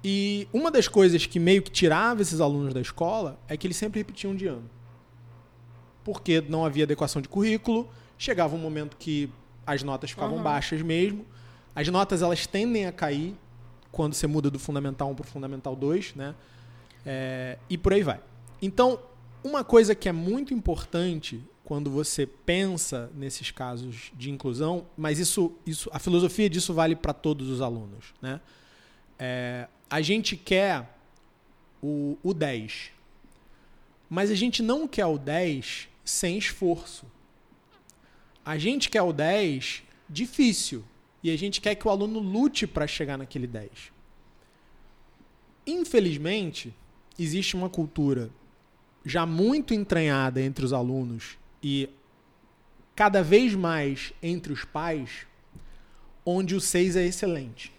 E 0.03 0.47
uma 0.53 0.71
das 0.71 0.87
coisas 0.87 1.25
que 1.25 1.39
meio 1.39 1.61
que 1.61 1.69
tirava 1.69 2.21
esses 2.21 2.39
alunos 2.39 2.73
da 2.73 2.79
escola 2.79 3.37
é 3.47 3.57
que 3.57 3.67
eles 3.67 3.75
sempre 3.75 3.99
repetiam 3.99 4.33
de 4.33 4.47
ano. 4.47 4.69
Porque 6.03 6.41
não 6.47 6.63
havia 6.63 6.85
adequação 6.85 7.21
de 7.21 7.27
currículo, 7.27 7.89
chegava 8.17 8.55
um 8.55 8.59
momento 8.59 8.95
que 8.95 9.29
as 9.67 9.83
notas 9.83 10.11
ficavam 10.11 10.37
uhum. 10.37 10.43
baixas 10.43 10.81
mesmo. 10.81 11.25
As 11.75 11.87
notas 11.89 12.21
elas 12.21 12.47
tendem 12.47 12.85
a 12.85 12.91
cair 12.91 13.35
quando 13.91 14.13
você 14.13 14.27
muda 14.27 14.49
do 14.49 14.59
Fundamental 14.59 15.09
1 15.11 15.15
para 15.15 15.23
o 15.23 15.27
Fundamental 15.27 15.75
2, 15.75 16.15
né? 16.15 16.35
É, 17.05 17.57
e 17.69 17.77
por 17.77 17.93
aí 17.93 18.03
vai. 18.03 18.19
Então, 18.61 18.99
uma 19.43 19.63
coisa 19.63 19.95
que 19.95 20.09
é 20.09 20.11
muito 20.11 20.53
importante 20.53 21.41
quando 21.63 21.89
você 21.89 22.25
pensa 22.25 23.11
nesses 23.15 23.51
casos 23.51 24.11
de 24.15 24.31
inclusão, 24.31 24.85
mas 24.97 25.19
isso, 25.19 25.53
isso 25.65 25.89
a 25.93 25.99
filosofia 25.99 26.49
disso 26.49 26.73
vale 26.73 26.95
para 26.95 27.13
todos 27.13 27.47
os 27.49 27.61
alunos, 27.61 28.13
né? 28.21 28.41
É, 29.17 29.67
a 29.89 30.01
gente 30.01 30.35
quer 30.35 30.87
o, 31.81 32.17
o 32.23 32.33
10. 32.33 32.91
Mas 34.09 34.31
a 34.31 34.35
gente 34.35 34.63
não 34.63 34.87
quer 34.87 35.05
o 35.05 35.17
10 35.17 35.87
sem 36.03 36.37
esforço. 36.37 37.05
A 38.43 38.57
gente 38.57 38.89
quer 38.89 39.01
o 39.01 39.13
10 39.13 39.83
difícil. 40.09 40.83
E 41.23 41.31
a 41.31 41.37
gente 41.37 41.59
quer 41.59 41.75
que 41.75 41.87
o 41.87 41.91
aluno 41.91 42.19
lute 42.19 42.65
para 42.65 42.87
chegar 42.87 43.17
naquele 43.17 43.47
10. 43.47 43.69
Infelizmente, 45.67 46.73
existe 47.17 47.55
uma 47.55 47.69
cultura 47.69 48.29
já 49.05 49.25
muito 49.25 49.73
entranhada 49.73 50.41
entre 50.41 50.65
os 50.65 50.73
alunos 50.73 51.37
e 51.61 51.89
cada 52.95 53.21
vez 53.23 53.55
mais 53.55 54.13
entre 54.21 54.51
os 54.51 54.65
pais, 54.65 55.25
onde 56.25 56.55
o 56.55 56.61
6 56.61 56.95
é 56.95 57.05
excelente. 57.05 57.71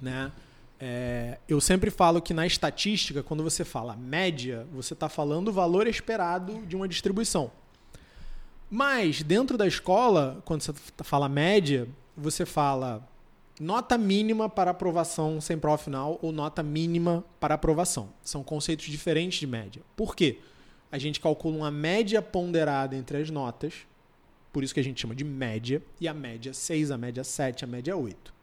Né? 0.00 0.32
É, 0.78 1.38
eu 1.48 1.60
sempre 1.60 1.90
falo 1.90 2.20
que 2.20 2.34
na 2.34 2.46
estatística, 2.46 3.22
quando 3.22 3.42
você 3.42 3.64
fala 3.64 3.96
média, 3.96 4.66
você 4.72 4.94
está 4.94 5.08
falando 5.08 5.48
o 5.48 5.52
valor 5.52 5.86
esperado 5.86 6.64
de 6.66 6.76
uma 6.76 6.88
distribuição. 6.88 7.50
Mas 8.70 9.22
dentro 9.22 9.56
da 9.56 9.66
escola, 9.66 10.42
quando 10.44 10.62
você 10.62 10.74
fala 11.04 11.28
média, 11.28 11.88
você 12.16 12.46
fala 12.46 13.06
nota 13.60 13.96
mínima 13.98 14.48
para 14.48 14.70
aprovação 14.70 15.40
sem 15.40 15.58
prova 15.58 15.78
final 15.78 16.18
ou 16.22 16.32
nota 16.32 16.62
mínima 16.62 17.24
para 17.40 17.54
aprovação. 17.54 18.08
São 18.22 18.42
conceitos 18.42 18.86
diferentes 18.86 19.38
de 19.38 19.46
média. 19.46 19.82
Por 19.94 20.14
quê? 20.14 20.38
A 20.90 20.98
gente 20.98 21.20
calcula 21.20 21.56
uma 21.56 21.70
média 21.70 22.22
ponderada 22.22 22.96
entre 22.96 23.18
as 23.18 23.30
notas, 23.30 23.74
por 24.52 24.62
isso 24.62 24.72
que 24.72 24.80
a 24.80 24.84
gente 24.84 25.00
chama 25.00 25.14
de 25.14 25.24
média, 25.24 25.82
e 26.00 26.08
a 26.08 26.14
média 26.14 26.54
6, 26.54 26.90
a 26.90 26.96
média 26.96 27.24
7, 27.24 27.64
a 27.64 27.66
média 27.66 27.96
8. 27.96 28.34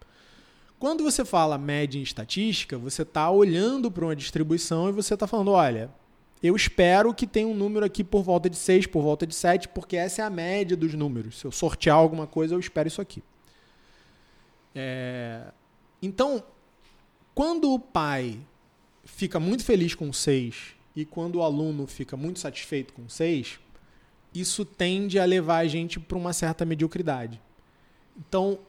Quando 0.78 1.04
você 1.04 1.24
fala 1.24 1.58
média 1.58 1.98
em 1.98 2.04
estatística, 2.04 2.78
você 2.78 3.04
está 3.04 3.32
olhando 3.32 3.90
para 3.90 4.06
uma 4.06 4.16
distribuição 4.16 4.90
e 4.90 4.92
você 4.92 5.14
está 5.14 5.26
falando, 5.26 5.52
olha, 5.52 5.90
eu 6.44 6.56
espero 6.56 7.14
que 7.14 7.26
tenha 7.26 7.48
um 7.48 7.56
número 7.56 7.86
aqui 7.86 8.04
por 8.04 8.22
volta 8.22 8.50
de 8.50 8.58
6, 8.58 8.88
por 8.88 9.02
volta 9.02 9.26
de 9.26 9.34
7, 9.34 9.70
porque 9.70 9.96
essa 9.96 10.22
é 10.22 10.26
a 10.26 10.30
média 10.30 10.76
dos 10.76 10.94
números. 10.94 11.40
Se 11.40 11.46
eu 11.46 11.52
sortear 11.52 11.96
alguma 11.96 12.28
coisa, 12.28 12.54
eu 12.54 12.60
espero 12.60 12.88
isso 12.88 13.02
aqui. 13.02 13.24
É... 14.76 15.52
Então, 16.02 16.44
quando 17.34 17.72
o 17.74 17.80
pai 17.80 18.40
fica 19.04 19.40
muito 19.40 19.64
feliz 19.64 19.96
com 19.96 20.12
6 20.12 20.76
e 20.96 21.06
quando 21.06 21.36
o 21.36 21.44
aluno 21.44 21.88
fica 21.88 22.16
muito 22.16 22.40
satisfeito 22.40 22.94
com 22.94 23.10
6, 23.10 23.60
isso 24.34 24.66
tende 24.66 25.20
a 25.20 25.26
levar 25.26 25.58
a 25.58 25.68
gente 25.68 26.00
para 26.00 26.18
uma 26.18 26.34
certa 26.34 26.66
mediocridade. 26.66 27.40
Então, 28.18 28.60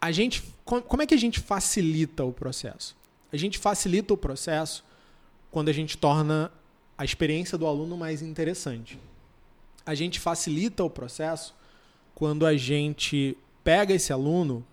a 0.00 0.12
gente, 0.12 0.42
como 0.64 1.02
é 1.02 1.06
que 1.06 1.14
a 1.14 1.18
gente 1.18 1.40
facilita 1.40 2.24
o 2.24 2.32
processo? 2.32 2.96
A 3.32 3.36
gente 3.36 3.58
facilita 3.58 4.14
o 4.14 4.16
processo 4.16 4.84
quando 5.50 5.68
a 5.68 5.72
gente 5.72 5.96
torna 5.96 6.52
a 6.96 7.04
experiência 7.04 7.58
do 7.58 7.66
aluno 7.66 7.96
mais 7.96 8.22
interessante. 8.22 8.98
A 9.84 9.94
gente 9.94 10.18
facilita 10.18 10.82
o 10.82 10.90
processo 10.90 11.54
quando 12.14 12.46
a 12.46 12.56
gente 12.56 13.36
pega 13.62 13.94
esse 13.94 14.12
aluno 14.12 14.64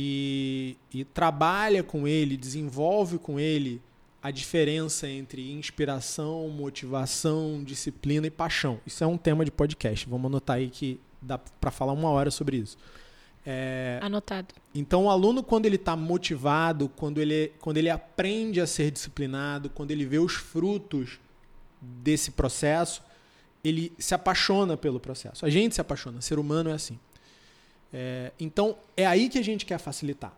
e, 0.00 0.76
e 0.94 1.04
trabalha 1.04 1.82
com 1.82 2.06
ele, 2.06 2.36
desenvolve 2.36 3.18
com 3.18 3.40
ele 3.40 3.82
a 4.22 4.30
diferença 4.30 5.08
entre 5.08 5.50
inspiração, 5.50 6.48
motivação, 6.48 7.64
disciplina 7.64 8.28
e 8.28 8.30
paixão. 8.30 8.78
Isso 8.86 9.02
é 9.02 9.06
um 9.08 9.18
tema 9.18 9.44
de 9.44 9.50
podcast. 9.50 10.08
Vamos 10.08 10.26
anotar 10.26 10.56
aí 10.56 10.70
que 10.70 11.00
dá 11.20 11.36
para 11.36 11.72
falar 11.72 11.92
uma 11.94 12.10
hora 12.10 12.30
sobre 12.30 12.58
isso. 12.58 12.78
É, 13.44 13.98
Anotado. 14.00 14.54
Então, 14.72 15.06
o 15.06 15.10
aluno, 15.10 15.42
quando 15.42 15.66
ele 15.66 15.76
está 15.76 15.96
motivado, 15.96 16.88
quando 16.90 17.20
ele, 17.20 17.52
quando 17.60 17.78
ele 17.78 17.90
aprende 17.90 18.60
a 18.60 18.68
ser 18.68 18.92
disciplinado, 18.92 19.68
quando 19.68 19.90
ele 19.90 20.04
vê 20.04 20.18
os 20.18 20.34
frutos 20.34 21.18
desse 21.80 22.30
processo, 22.30 23.02
ele 23.64 23.92
se 23.98 24.14
apaixona 24.14 24.76
pelo 24.76 25.00
processo. 25.00 25.44
A 25.44 25.50
gente 25.50 25.74
se 25.74 25.80
apaixona, 25.80 26.20
ser 26.20 26.38
humano 26.38 26.70
é 26.70 26.74
assim. 26.74 26.98
É, 27.92 28.32
então, 28.38 28.76
é 28.96 29.06
aí 29.06 29.28
que 29.28 29.38
a 29.38 29.42
gente 29.42 29.64
quer 29.64 29.78
facilitar. 29.78 30.32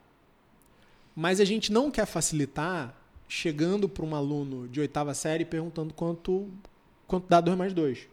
Mas 1.14 1.40
a 1.40 1.44
gente 1.44 1.72
não 1.72 1.90
quer 1.90 2.06
facilitar 2.06 2.94
chegando 3.28 3.88
para 3.88 4.04
um 4.04 4.14
aluno 4.14 4.68
de 4.68 4.80
oitava 4.80 5.14
série 5.14 5.44
perguntando 5.44 5.94
quanto, 5.94 6.48
quanto 7.06 7.28
dá 7.28 7.40
2 7.40 7.56
mais 7.56 7.72
2. 7.72 8.08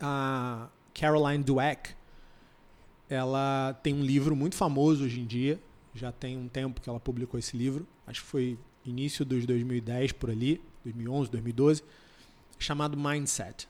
A 0.00 0.68
Caroline 0.92 1.42
Dweck, 1.42 1.94
ela 3.08 3.78
tem 3.82 3.94
um 3.94 4.02
livro 4.02 4.36
muito 4.36 4.54
famoso 4.54 5.04
hoje 5.04 5.20
em 5.20 5.26
dia, 5.26 5.58
já 5.94 6.12
tem 6.12 6.36
um 6.36 6.48
tempo 6.48 6.80
que 6.80 6.88
ela 6.88 7.00
publicou 7.00 7.38
esse 7.38 7.56
livro, 7.56 7.86
acho 8.06 8.22
que 8.22 8.26
foi 8.26 8.58
início 8.84 9.24
dos 9.24 9.46
2010 9.46 10.12
por 10.12 10.30
ali, 10.30 10.60
2011, 10.84 11.30
2012, 11.30 11.82
chamado 12.58 12.96
Mindset. 12.96 13.68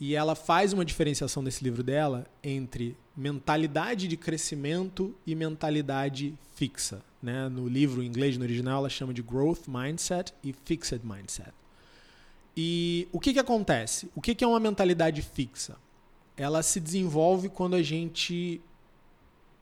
E 0.00 0.14
ela 0.14 0.34
faz 0.34 0.72
uma 0.72 0.84
diferenciação 0.84 1.42
nesse 1.42 1.62
livro 1.62 1.82
dela 1.82 2.26
entre 2.42 2.96
mentalidade 3.16 4.08
de 4.08 4.16
crescimento 4.16 5.14
e 5.26 5.34
mentalidade 5.34 6.34
fixa. 6.54 7.02
Né? 7.22 7.48
No 7.48 7.68
livro 7.68 8.02
em 8.02 8.06
inglês, 8.06 8.36
no 8.36 8.44
original, 8.44 8.78
ela 8.78 8.88
chama 8.88 9.14
de 9.14 9.22
Growth 9.22 9.66
Mindset 9.68 10.34
e 10.42 10.52
Fixed 10.64 11.00
Mindset. 11.04 11.52
E 12.56 13.08
o 13.12 13.18
que, 13.18 13.32
que 13.32 13.38
acontece? 13.38 14.10
O 14.14 14.20
que, 14.20 14.34
que 14.34 14.44
é 14.44 14.46
uma 14.46 14.60
mentalidade 14.60 15.22
fixa? 15.22 15.76
ela 16.36 16.62
se 16.62 16.80
desenvolve 16.80 17.48
quando 17.48 17.74
a 17.74 17.82
gente 17.82 18.60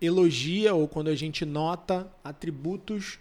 elogia 0.01 0.75
ou 0.75 0.89
quando 0.89 1.09
a 1.09 1.15
gente 1.15 1.45
nota 1.45 2.11
atributos 2.25 3.19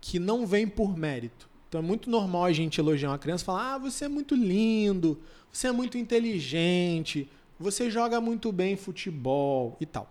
que 0.00 0.18
não 0.18 0.46
vêm 0.46 0.66
por 0.66 0.96
mérito. 0.96 1.48
Então 1.74 1.82
é 1.82 1.84
muito 1.84 2.08
normal 2.08 2.44
a 2.44 2.52
gente 2.52 2.78
elogiar 2.78 3.10
uma 3.10 3.18
criança 3.18 3.42
e 3.42 3.46
falar: 3.46 3.74
ah, 3.74 3.78
você 3.78 4.04
é 4.04 4.08
muito 4.08 4.36
lindo, 4.36 5.20
você 5.52 5.66
é 5.66 5.72
muito 5.72 5.98
inteligente, 5.98 7.28
você 7.58 7.90
joga 7.90 8.20
muito 8.20 8.52
bem 8.52 8.76
futebol 8.76 9.76
e 9.80 9.84
tal. 9.84 10.08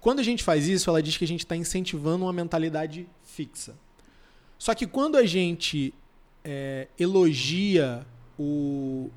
Quando 0.00 0.18
a 0.18 0.24
gente 0.24 0.42
faz 0.42 0.66
isso, 0.66 0.90
ela 0.90 1.00
diz 1.00 1.16
que 1.16 1.22
a 1.22 1.28
gente 1.28 1.44
está 1.44 1.54
incentivando 1.54 2.24
uma 2.24 2.32
mentalidade 2.32 3.06
fixa. 3.22 3.76
Só 4.58 4.74
que 4.74 4.84
quando 4.84 5.16
a 5.16 5.24
gente 5.24 5.94
é, 6.42 6.88
elogia 6.98 8.04
o, 8.36 9.10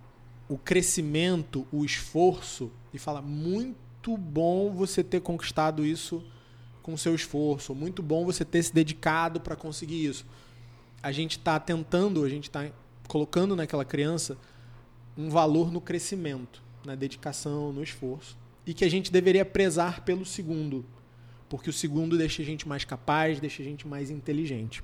o 0.48 0.60
crescimento, 0.60 1.66
o 1.72 1.84
esforço, 1.84 2.72
e 2.94 3.00
fala 3.00 3.20
muito 3.20 4.16
bom 4.16 4.72
você 4.72 5.04
ter 5.04 5.22
conquistado 5.22 5.84
isso 5.84 6.24
com 6.84 6.96
seu 6.96 7.16
esforço, 7.16 7.74
muito 7.74 8.04
bom 8.04 8.24
você 8.24 8.46
ter 8.46 8.62
se 8.62 8.72
dedicado 8.72 9.42
para 9.42 9.56
conseguir 9.56 10.06
isso. 10.06 10.24
A 11.04 11.12
gente 11.12 11.38
está 11.38 11.60
tentando, 11.60 12.24
a 12.24 12.30
gente 12.30 12.46
está 12.46 12.72
colocando 13.08 13.56
naquela 13.56 13.86
criança 13.86 14.38
um 15.16 15.30
valor 15.30 15.72
no 15.72 15.80
crescimento, 15.80 16.64
na 16.84 16.96
dedicação, 16.96 17.72
no 17.72 17.84
esforço. 17.84 18.38
E 18.66 18.74
que 18.74 18.86
a 18.86 18.90
gente 18.90 19.12
deveria 19.12 19.46
prezar 19.46 20.02
pelo 20.02 20.26
segundo, 20.26 20.86
porque 21.50 21.70
o 21.70 21.74
segundo 21.74 22.18
deixa 22.18 22.42
a 22.42 22.46
gente 22.46 22.68
mais 22.68 22.86
capaz, 22.86 23.40
deixa 23.40 23.62
a 23.62 23.66
gente 23.66 23.86
mais 23.86 24.10
inteligente. 24.10 24.82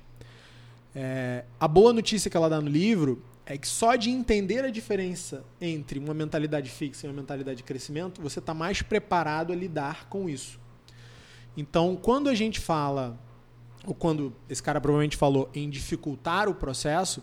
É, 0.94 1.44
a 1.58 1.66
boa 1.66 1.92
notícia 1.92 2.30
que 2.30 2.36
ela 2.36 2.48
dá 2.48 2.60
no 2.60 2.68
livro 2.68 3.22
é 3.46 3.56
que 3.56 3.66
só 3.66 3.96
de 3.96 4.10
entender 4.10 4.64
a 4.64 4.70
diferença 4.70 5.44
entre 5.60 5.98
uma 5.98 6.14
mentalidade 6.14 6.70
fixa 6.70 7.06
e 7.06 7.10
uma 7.10 7.16
mentalidade 7.16 7.58
de 7.58 7.62
crescimento, 7.64 8.20
você 8.20 8.38
está 8.38 8.54
mais 8.54 8.82
preparado 8.82 9.52
a 9.52 9.56
lidar 9.56 10.08
com 10.08 10.28
isso. 10.28 10.60
Então, 11.56 11.96
quando 11.96 12.28
a 12.28 12.34
gente 12.34 12.60
fala, 12.60 13.18
ou 13.86 13.94
quando 13.94 14.32
esse 14.48 14.62
cara 14.62 14.80
provavelmente 14.80 15.16
falou 15.16 15.48
em 15.54 15.68
dificultar 15.68 16.48
o 16.48 16.54
processo, 16.54 17.22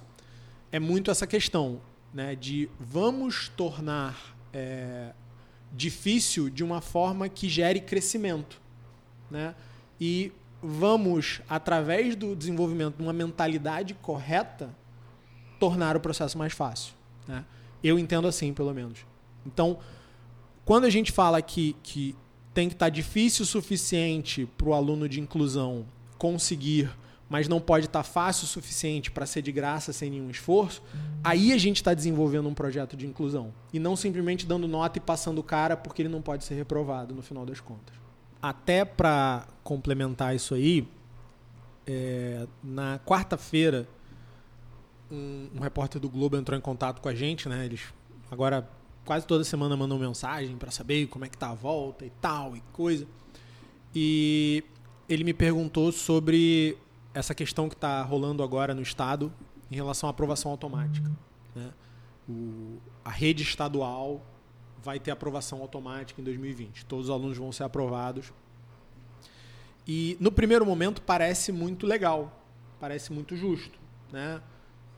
é 0.72 0.80
muito 0.80 1.12
essa 1.12 1.28
questão 1.28 1.82
né, 2.14 2.36
de 2.36 2.70
vamos 2.80 3.50
tornar 3.50 4.36
é, 4.52 5.14
difícil 5.72 6.50
de 6.50 6.64
uma 6.64 6.82
forma 6.82 7.30
que 7.30 7.48
gere 7.48 7.80
crescimento. 7.80 8.60
Né? 9.30 9.54
E 10.00 10.32
vamos, 10.62 11.42
através 11.48 12.16
do 12.16 12.36
desenvolvimento 12.36 12.98
de 12.98 13.04
uma 13.04 13.14
mentalidade 13.14 13.94
correta, 13.94 14.76
tornar 15.60 15.96
o 15.96 16.00
processo 16.00 16.38
mais 16.38 16.54
fácil. 16.54 16.94
Né? 17.28 17.46
Eu 17.84 18.00
entendo 18.00 18.28
assim, 18.28 18.54
pelo 18.54 18.74
menos. 18.74 19.00
Então, 19.46 19.78
quando 20.66 20.86
a 20.86 20.90
gente 20.90 21.12
fala 21.12 21.42
que, 21.42 21.76
que 21.84 22.16
tem 22.54 22.68
que 22.68 22.76
estar 22.76 22.90
difícil 22.90 23.44
o 23.44 23.46
suficiente 23.46 24.48
para 24.58 24.68
o 24.68 24.74
aluno 24.74 25.08
de 25.08 25.22
inclusão 25.22 25.86
conseguir, 26.18 26.90
mas 27.30 27.48
não 27.48 27.60
pode 27.60 27.86
estar 27.86 28.04
fácil 28.04 28.46
o 28.46 28.48
suficiente 28.48 29.12
para 29.12 29.26
ser 29.26 29.42
de 29.42 29.52
graça 29.52 29.92
sem 29.92 30.10
nenhum 30.10 30.30
esforço, 30.30 30.82
aí 31.24 31.52
a 31.52 31.58
gente 31.58 31.78
está 31.78 31.94
desenvolvendo 31.94 32.48
um 32.48 32.54
projeto 32.54 32.96
de 32.96 33.06
inclusão. 33.06 33.54
E 33.74 33.80
não 33.80 33.96
simplesmente 33.96 34.46
dando 34.46 34.68
nota 34.68 34.98
e 34.98 35.02
passando 35.02 35.40
o 35.40 35.44
cara 35.44 35.76
porque 35.76 36.02
ele 36.02 36.10
não 36.10 36.22
pode 36.22 36.44
ser 36.44 36.56
reprovado 36.56 37.14
no 37.14 37.22
final 37.22 37.46
das 37.46 37.60
contas. 37.60 37.96
Até 38.42 38.86
para 38.86 39.48
complementar 39.64 40.36
isso 40.36 40.54
aí, 40.54 40.88
é, 41.86 42.48
na 42.64 43.00
quarta-feira 43.00 43.88
um, 45.12 45.50
um, 45.56 45.60
repórter 45.62 46.00
do 46.02 46.10
Globo 46.10 46.38
entrou 46.38 46.58
em 46.58 46.62
contato 46.62 47.02
com 47.02 47.10
a 47.10 47.16
gente, 47.16 47.48
né? 47.48 47.66
Eles 47.66 47.82
agora 48.30 48.70
quase 49.06 49.26
toda 49.26 49.44
semana 49.44 49.76
mandam 49.78 49.98
mensagem 49.98 50.58
para 50.58 50.70
saber 50.70 51.08
como 51.08 51.24
é 51.24 51.30
que 51.30 51.38
tá 51.38 51.50
a 51.50 51.54
volta 51.54 52.06
e 52.06 52.10
tal 52.22 52.56
e 52.56 52.62
coisa. 52.74 53.08
E 53.96 54.64
ele 55.10 55.24
me 55.24 55.34
perguntou 55.34 55.92
sobre 55.92 56.78
essa 57.14 57.34
questão 57.34 57.70
que 57.70 57.76
está 57.76 58.02
rolando 58.04 58.44
agora 58.44 58.74
no 58.74 58.82
estado 58.82 59.34
em 59.72 59.76
relação 59.76 60.08
à 60.08 60.12
aprovação 60.12 60.52
automática. 60.52 61.10
Né? 61.56 61.72
O, 62.28 62.78
a 63.04 63.10
rede 63.10 63.44
estadual 63.44 64.22
vai 64.84 65.00
ter 65.00 65.12
aprovação 65.12 65.62
automática 65.62 66.22
em 66.22 66.24
2020. 66.24 66.86
Todos 66.86 67.06
os 67.06 67.12
alunos 67.12 67.38
vão 67.38 67.52
ser 67.52 67.64
aprovados. 67.64 68.32
E 69.88 70.18
no 70.20 70.32
primeiro 70.32 70.66
momento 70.66 71.02
parece 71.02 71.52
muito 71.52 71.88
legal, 71.88 72.44
parece 72.80 73.14
muito 73.14 73.36
justo, 73.38 73.80
né? 74.12 74.42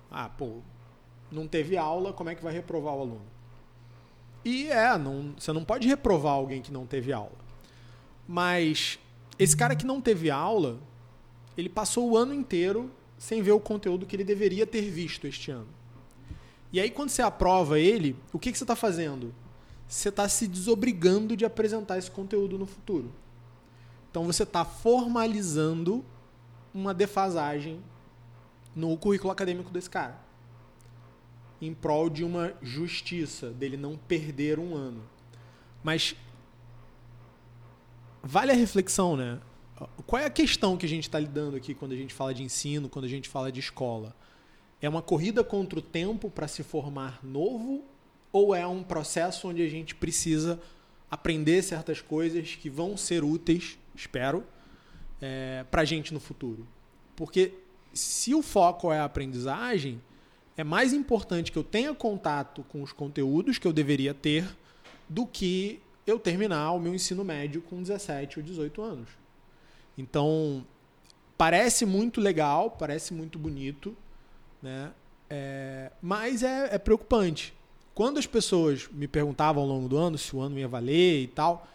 Ah, 0.09 0.27
pô, 0.27 0.61
não 1.31 1.47
teve 1.47 1.77
aula, 1.77 2.11
como 2.11 2.31
é 2.31 2.35
que 2.35 2.43
vai 2.43 2.51
reprovar 2.51 2.95
o 2.95 3.01
aluno? 3.01 3.21
E 4.43 4.67
é, 4.67 4.97
não, 4.97 5.35
você 5.37 5.53
não 5.53 5.63
pode 5.63 5.87
reprovar 5.87 6.33
alguém 6.33 6.61
que 6.61 6.71
não 6.71 6.87
teve 6.87 7.13
aula. 7.13 7.37
Mas 8.27 8.97
esse 9.39 9.55
cara 9.55 9.73
que 9.73 9.85
não 9.85 10.01
teve 10.01 10.29
aula, 10.29 10.77
ele 11.57 11.69
passou 11.69 12.11
o 12.11 12.17
ano 12.17 12.33
inteiro 12.33 12.91
sem 13.17 13.41
ver 13.41 13.53
o 13.53 13.59
conteúdo 13.59 14.05
que 14.05 14.15
ele 14.15 14.25
deveria 14.25 14.67
ter 14.67 14.81
visto 14.81 15.25
este 15.25 15.49
ano. 15.49 15.67
E 16.71 16.79
aí, 16.79 16.91
quando 16.91 17.09
você 17.09 17.21
aprova 17.21 17.79
ele, 17.79 18.15
o 18.31 18.37
que, 18.37 18.51
que 18.51 18.57
você 18.57 18.63
está 18.63 18.75
fazendo? 18.75 19.33
Você 19.87 20.09
está 20.09 20.27
se 20.29 20.47
desobrigando 20.47 21.35
de 21.35 21.45
apresentar 21.45 21.97
esse 21.97 22.11
conteúdo 22.11 22.59
no 22.59 22.65
futuro. 22.65 23.11
Então, 24.11 24.25
você 24.25 24.43
está 24.43 24.63
formalizando 24.63 26.05
uma 26.73 26.93
defasagem 26.93 27.81
no 28.75 28.95
currículo 28.97 29.31
acadêmico 29.31 29.71
desse 29.71 29.89
cara. 29.89 30.19
Em 31.61 31.73
prol 31.73 32.09
de 32.09 32.23
uma 32.23 32.53
justiça, 32.61 33.49
dele 33.49 33.77
não 33.77 33.97
perder 33.97 34.59
um 34.59 34.75
ano. 34.75 35.01
Mas 35.83 36.15
vale 38.23 38.51
a 38.51 38.55
reflexão, 38.55 39.15
né? 39.15 39.39
Qual 40.05 40.21
é 40.21 40.25
a 40.25 40.29
questão 40.29 40.75
que 40.75 40.85
a 40.85 40.89
gente 40.89 41.03
está 41.03 41.19
lidando 41.19 41.55
aqui 41.55 41.73
quando 41.73 41.93
a 41.93 41.95
gente 41.95 42.13
fala 42.13 42.33
de 42.33 42.43
ensino, 42.43 42.89
quando 42.89 43.05
a 43.05 43.09
gente 43.09 43.29
fala 43.29 43.51
de 43.51 43.59
escola? 43.59 44.15
É 44.81 44.89
uma 44.89 45.01
corrida 45.01 45.43
contra 45.43 45.79
o 45.79 45.81
tempo 45.81 46.29
para 46.29 46.47
se 46.47 46.63
formar 46.63 47.19
novo 47.23 47.83
ou 48.31 48.53
é 48.53 48.67
um 48.67 48.83
processo 48.83 49.47
onde 49.47 49.61
a 49.61 49.69
gente 49.69 49.95
precisa 49.95 50.59
aprender 51.09 51.61
certas 51.63 52.01
coisas 52.01 52.55
que 52.55 52.69
vão 52.69 52.95
ser 52.95 53.23
úteis, 53.23 53.77
espero, 53.95 54.43
é, 55.21 55.65
para 55.71 55.81
a 55.81 55.85
gente 55.85 56.13
no 56.13 56.19
futuro? 56.19 56.67
Porque 57.15 57.53
se 57.93 58.33
o 58.35 58.41
foco 58.41 58.91
é 58.91 58.99
a 58.99 59.05
aprendizagem, 59.05 60.01
é 60.55 60.63
mais 60.63 60.93
importante 60.93 61.51
que 61.51 61.57
eu 61.57 61.63
tenha 61.63 61.93
contato 61.93 62.63
com 62.69 62.83
os 62.83 62.91
conteúdos 62.91 63.57
que 63.57 63.67
eu 63.67 63.73
deveria 63.73 64.13
ter 64.13 64.45
do 65.07 65.25
que 65.25 65.81
eu 66.09 66.19
terminar 66.19 66.71
o 66.71 66.79
meu 66.79 66.93
ensino 66.93 67.23
médio 67.23 67.61
com 67.61 67.81
17 67.81 68.39
ou 68.39 68.45
18 68.45 68.81
anos. 68.81 69.09
Então, 69.97 70.65
parece 71.37 71.85
muito 71.85 72.19
legal, 72.19 72.71
parece 72.71 73.13
muito 73.13 73.37
bonito, 73.37 73.95
né? 74.61 74.91
É, 75.29 75.91
mas 76.01 76.41
é, 76.41 76.75
é 76.75 76.77
preocupante. 76.77 77.53
Quando 77.93 78.17
as 78.17 78.25
pessoas 78.25 78.89
me 78.91 79.07
perguntavam 79.07 79.63
ao 79.63 79.69
longo 79.69 79.87
do 79.87 79.97
ano 79.97 80.17
se 80.17 80.35
o 80.35 80.39
ano 80.39 80.57
ia 80.57 80.67
valer 80.67 81.23
e 81.23 81.27
tal, 81.27 81.67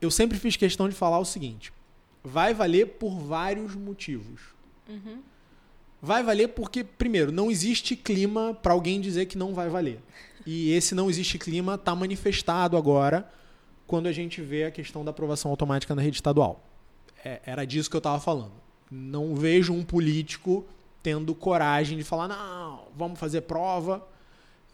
eu 0.00 0.10
sempre 0.10 0.38
fiz 0.38 0.56
questão 0.56 0.88
de 0.88 0.94
falar 0.94 1.18
o 1.18 1.24
seguinte: 1.24 1.72
vai 2.24 2.54
valer 2.54 2.86
por 2.86 3.18
vários 3.18 3.74
motivos. 3.74 4.40
Uhum. 4.88 5.20
Vai 6.00 6.22
valer 6.22 6.48
porque, 6.48 6.82
primeiro, 6.82 7.30
não 7.30 7.50
existe 7.50 7.94
clima 7.94 8.52
para 8.54 8.72
alguém 8.72 9.00
dizer 9.00 9.26
que 9.26 9.38
não 9.38 9.54
vai 9.54 9.68
valer. 9.68 10.00
E 10.44 10.72
esse 10.72 10.94
não 10.94 11.08
existe 11.08 11.38
clima 11.38 11.76
está 11.76 11.94
manifestado 11.94 12.76
agora 12.76 13.30
quando 13.92 14.06
a 14.06 14.12
gente 14.12 14.40
vê 14.40 14.64
a 14.64 14.70
questão 14.70 15.04
da 15.04 15.10
aprovação 15.10 15.50
automática 15.50 15.94
na 15.94 16.00
rede 16.00 16.16
estadual. 16.16 16.64
É, 17.22 17.42
era 17.44 17.62
disso 17.66 17.90
que 17.90 17.96
eu 17.96 17.98
estava 17.98 18.18
falando. 18.18 18.54
Não 18.90 19.34
vejo 19.34 19.70
um 19.70 19.84
político 19.84 20.64
tendo 21.02 21.34
coragem 21.34 21.98
de 21.98 22.02
falar, 22.02 22.26
não, 22.26 22.84
vamos 22.96 23.20
fazer 23.20 23.42
prova. 23.42 24.02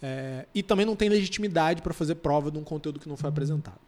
É, 0.00 0.46
e 0.54 0.62
também 0.62 0.86
não 0.86 0.94
tem 0.94 1.08
legitimidade 1.08 1.82
para 1.82 1.92
fazer 1.92 2.14
prova 2.14 2.48
de 2.48 2.58
um 2.58 2.62
conteúdo 2.62 3.00
que 3.00 3.08
não 3.08 3.16
foi 3.16 3.28
apresentado. 3.28 3.80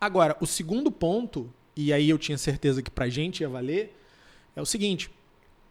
Agora, 0.00 0.34
o 0.40 0.46
segundo 0.46 0.90
ponto, 0.90 1.52
e 1.76 1.92
aí 1.92 2.08
eu 2.08 2.16
tinha 2.16 2.38
certeza 2.38 2.82
que 2.82 2.90
para 2.90 3.04
a 3.04 3.10
gente 3.10 3.42
ia 3.42 3.50
valer, 3.50 3.94
é 4.56 4.62
o 4.62 4.64
seguinte: 4.64 5.10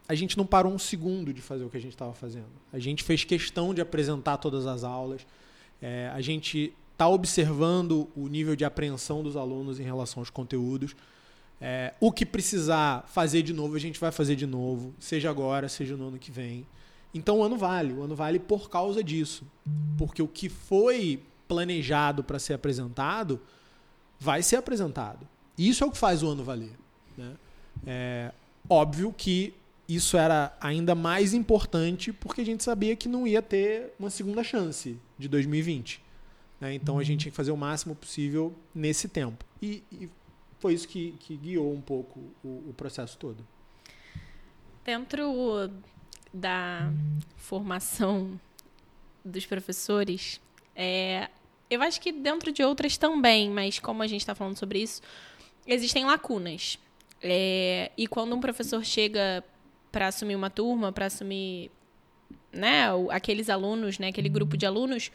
a 0.08 0.14
gente 0.14 0.38
não 0.38 0.46
parou 0.46 0.72
um 0.72 0.78
segundo 0.78 1.32
de 1.32 1.42
fazer 1.42 1.64
o 1.64 1.68
que 1.68 1.78
a 1.78 1.80
gente 1.80 1.94
estava 1.94 2.12
fazendo. 2.12 2.46
A 2.72 2.78
gente 2.78 3.02
fez 3.02 3.24
questão 3.24 3.74
de 3.74 3.80
apresentar 3.80 4.36
todas 4.36 4.68
as 4.68 4.84
aulas. 4.84 5.26
É, 5.80 6.12
a 6.14 6.20
gente 6.20 6.72
está 6.92 7.08
observando 7.08 8.08
o 8.14 8.28
nível 8.28 8.54
de 8.54 8.64
apreensão 8.64 9.22
dos 9.22 9.36
alunos 9.36 9.80
em 9.80 9.82
relação 9.82 10.20
aos 10.20 10.30
conteúdos. 10.30 10.94
É, 11.60 11.94
o 12.00 12.10
que 12.10 12.26
precisar 12.26 13.04
fazer 13.08 13.42
de 13.42 13.52
novo, 13.52 13.76
a 13.76 13.78
gente 13.78 13.98
vai 13.98 14.10
fazer 14.10 14.36
de 14.36 14.46
novo, 14.46 14.94
seja 14.98 15.30
agora, 15.30 15.68
seja 15.68 15.96
no 15.96 16.08
ano 16.08 16.18
que 16.18 16.30
vem. 16.30 16.66
Então 17.14 17.38
o 17.38 17.42
ano 17.42 17.56
vale. 17.56 17.92
O 17.92 18.02
ano 18.02 18.16
vale 18.16 18.38
por 18.38 18.70
causa 18.70 19.02
disso. 19.02 19.46
Porque 19.96 20.22
o 20.22 20.28
que 20.28 20.48
foi 20.48 21.22
planejado 21.46 22.24
para 22.24 22.38
ser 22.38 22.54
apresentado 22.54 23.40
vai 24.18 24.42
ser 24.42 24.56
apresentado. 24.56 25.26
Isso 25.56 25.84
é 25.84 25.86
o 25.86 25.90
que 25.90 25.98
faz 25.98 26.22
o 26.22 26.28
ano 26.28 26.42
valer. 26.42 26.72
Né? 27.16 27.32
É 27.86 28.32
óbvio 28.68 29.12
que 29.12 29.54
isso 29.88 30.16
era 30.16 30.56
ainda 30.60 30.94
mais 30.94 31.34
importante 31.34 32.12
porque 32.12 32.40
a 32.40 32.44
gente 32.44 32.62
sabia 32.62 32.96
que 32.96 33.08
não 33.08 33.26
ia 33.26 33.42
ter 33.42 33.92
uma 33.98 34.10
segunda 34.10 34.42
chance 34.42 34.96
de 35.18 35.28
2020. 35.28 36.02
Né? 36.62 36.74
Então 36.74 36.96
a 36.96 37.02
gente 37.02 37.22
tinha 37.22 37.30
que 37.32 37.36
fazer 37.36 37.50
o 37.50 37.56
máximo 37.56 37.92
possível 37.92 38.54
nesse 38.72 39.08
tempo. 39.08 39.44
E, 39.60 39.82
e 39.90 40.08
foi 40.60 40.74
isso 40.74 40.86
que, 40.86 41.10
que, 41.18 41.36
guiou 41.36 41.74
um 41.74 41.80
pouco 41.80 42.20
o, 42.40 42.68
o 42.68 42.74
processo 42.76 43.18
todo. 43.18 43.44
Dentro 44.84 45.68
da 46.32 46.88
formação 47.36 48.40
dos 49.24 49.44
professores, 49.44 50.40
é, 50.76 51.28
eu 51.68 51.82
acho 51.82 52.00
que 52.00 52.12
dentro 52.12 52.52
de 52.52 52.62
outras 52.62 52.96
também, 52.96 53.50
mas 53.50 53.80
como 53.80 54.00
a 54.00 54.06
gente 54.06 54.20
está 54.20 54.34
falando 54.36 54.56
sobre 54.56 54.80
isso, 54.80 55.02
existem 55.66 56.04
lacunas. 56.04 56.78
É, 57.20 57.90
e 57.96 58.06
quando 58.06 58.36
um 58.36 58.40
professor 58.40 58.84
chega 58.84 59.42
para 59.90 60.06
assumir 60.06 60.36
uma 60.36 60.48
turma, 60.48 60.92
para 60.92 61.06
assumir 61.06 61.72
né, 62.52 62.84
aqueles 63.10 63.50
alunos, 63.50 63.98
né, 63.98 64.08
aquele 64.08 64.28
grupo 64.28 64.56
de 64.56 64.64
alunos, 64.64 65.10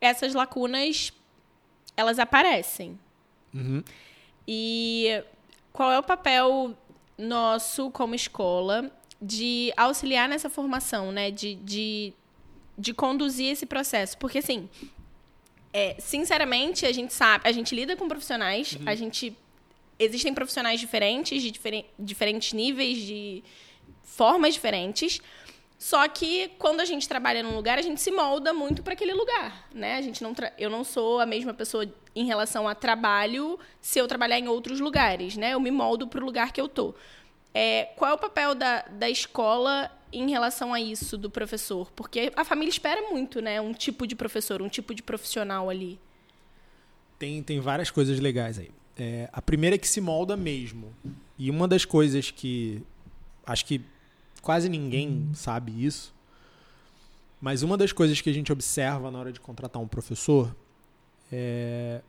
essas 0.00 0.34
lacunas 0.34 1.12
elas 1.96 2.18
aparecem. 2.18 2.98
Uhum. 3.52 3.82
E 4.46 5.22
qual 5.72 5.92
é 5.92 5.98
o 5.98 6.02
papel 6.02 6.76
nosso 7.18 7.90
como 7.90 8.14
escola 8.14 8.90
de 9.20 9.72
auxiliar 9.76 10.28
nessa 10.28 10.48
formação, 10.48 11.12
né? 11.12 11.30
De, 11.30 11.56
de, 11.56 12.12
de 12.78 12.94
conduzir 12.94 13.50
esse 13.50 13.66
processo. 13.66 14.16
Porque, 14.16 14.38
assim, 14.38 14.68
é, 15.72 15.96
sinceramente, 15.98 16.86
a 16.86 16.92
gente 16.92 17.12
sabe, 17.12 17.46
a 17.46 17.52
gente 17.52 17.74
lida 17.74 17.96
com 17.96 18.08
profissionais, 18.08 18.72
uhum. 18.72 18.82
a 18.86 18.94
gente. 18.94 19.36
Existem 19.98 20.32
profissionais 20.32 20.80
diferentes, 20.80 21.42
de 21.42 21.50
diferen, 21.50 21.84
diferentes 21.98 22.54
níveis, 22.54 22.96
de 22.96 23.44
formas 24.02 24.54
diferentes. 24.54 25.20
Só 25.80 26.06
que 26.06 26.48
quando 26.58 26.80
a 26.80 26.84
gente 26.84 27.08
trabalha 27.08 27.42
num 27.42 27.56
lugar, 27.56 27.78
a 27.78 27.82
gente 27.82 28.02
se 28.02 28.10
molda 28.10 28.52
muito 28.52 28.82
para 28.82 28.92
aquele 28.92 29.14
lugar, 29.14 29.66
né? 29.74 29.96
A 29.96 30.02
gente 30.02 30.22
não 30.22 30.34
eu 30.58 30.68
não 30.68 30.84
sou 30.84 31.20
a 31.20 31.24
mesma 31.24 31.54
pessoa 31.54 31.90
em 32.14 32.26
relação 32.26 32.68
a 32.68 32.74
trabalho 32.74 33.58
se 33.80 33.98
eu 33.98 34.06
trabalhar 34.06 34.38
em 34.38 34.46
outros 34.46 34.78
lugares, 34.78 35.38
né? 35.38 35.54
Eu 35.54 35.58
me 35.58 35.70
moldo 35.70 36.06
para 36.06 36.20
o 36.20 36.24
lugar 36.26 36.52
que 36.52 36.60
eu 36.60 36.68
tô. 36.68 36.94
É, 37.54 37.86
qual 37.96 38.10
é 38.10 38.14
o 38.14 38.18
papel 38.18 38.54
da, 38.54 38.82
da 38.82 39.08
escola 39.08 39.90
em 40.12 40.28
relação 40.28 40.74
a 40.74 40.78
isso 40.78 41.16
do 41.16 41.30
professor? 41.30 41.90
Porque 41.92 42.30
a 42.36 42.44
família 42.44 42.68
espera 42.68 43.08
muito, 43.08 43.40
né? 43.40 43.58
Um 43.58 43.72
tipo 43.72 44.06
de 44.06 44.14
professor, 44.14 44.60
um 44.60 44.68
tipo 44.68 44.94
de 44.94 45.02
profissional 45.02 45.70
ali. 45.70 45.98
Tem, 47.18 47.42
tem 47.42 47.58
várias 47.58 47.90
coisas 47.90 48.20
legais 48.20 48.58
aí. 48.58 48.70
É, 48.98 49.30
a 49.32 49.40
primeira 49.40 49.76
é 49.76 49.78
que 49.78 49.88
se 49.88 50.02
molda 50.02 50.36
mesmo. 50.36 50.94
E 51.38 51.48
uma 51.48 51.66
das 51.66 51.86
coisas 51.86 52.30
que 52.30 52.82
acho 53.46 53.64
que 53.64 53.80
quase 54.42 54.68
ninguém 54.68 55.30
sabe 55.34 55.84
isso. 55.84 56.14
Mas 57.40 57.62
uma 57.62 57.76
das 57.76 57.92
coisas 57.92 58.20
que 58.20 58.28
a 58.28 58.32
gente 58.32 58.52
observa 58.52 59.10
na 59.10 59.18
hora 59.18 59.32
de 59.32 59.40
contratar 59.40 59.80
um 59.80 59.88
professor 59.88 60.54
é 61.32 62.02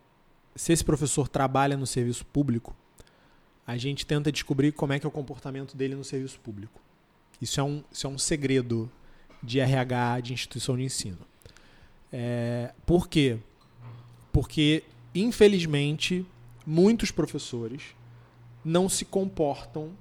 se 0.56 0.74
esse 0.74 0.84
professor 0.84 1.28
trabalha 1.28 1.78
no 1.78 1.88
serviço 1.88 2.26
público, 2.26 2.76
a 3.66 3.78
gente 3.78 4.06
tenta 4.06 4.32
descobrir 4.32 4.72
como 4.72 4.94
é 4.94 5.00
que 5.00 5.06
é 5.06 5.10
o 5.10 5.12
comportamento 5.12 5.78
dele 5.78 5.96
no 5.96 6.04
serviço 6.04 6.40
público. 6.40 6.82
Isso 7.42 7.60
é 7.60 7.64
um, 7.64 7.84
isso 7.92 8.06
é 8.06 8.10
um 8.10 8.18
segredo 8.18 8.92
de 9.42 9.60
RH, 9.60 10.22
de 10.22 10.34
instituição 10.34 10.76
de 10.76 10.84
ensino. 10.84 11.18
É, 12.12 12.74
por 12.86 13.08
quê? 13.08 13.38
Porque, 14.32 14.84
infelizmente, 15.16 16.26
muitos 16.66 17.12
professores 17.12 17.96
não 18.64 18.88
se 18.88 19.06
comportam 19.06 19.92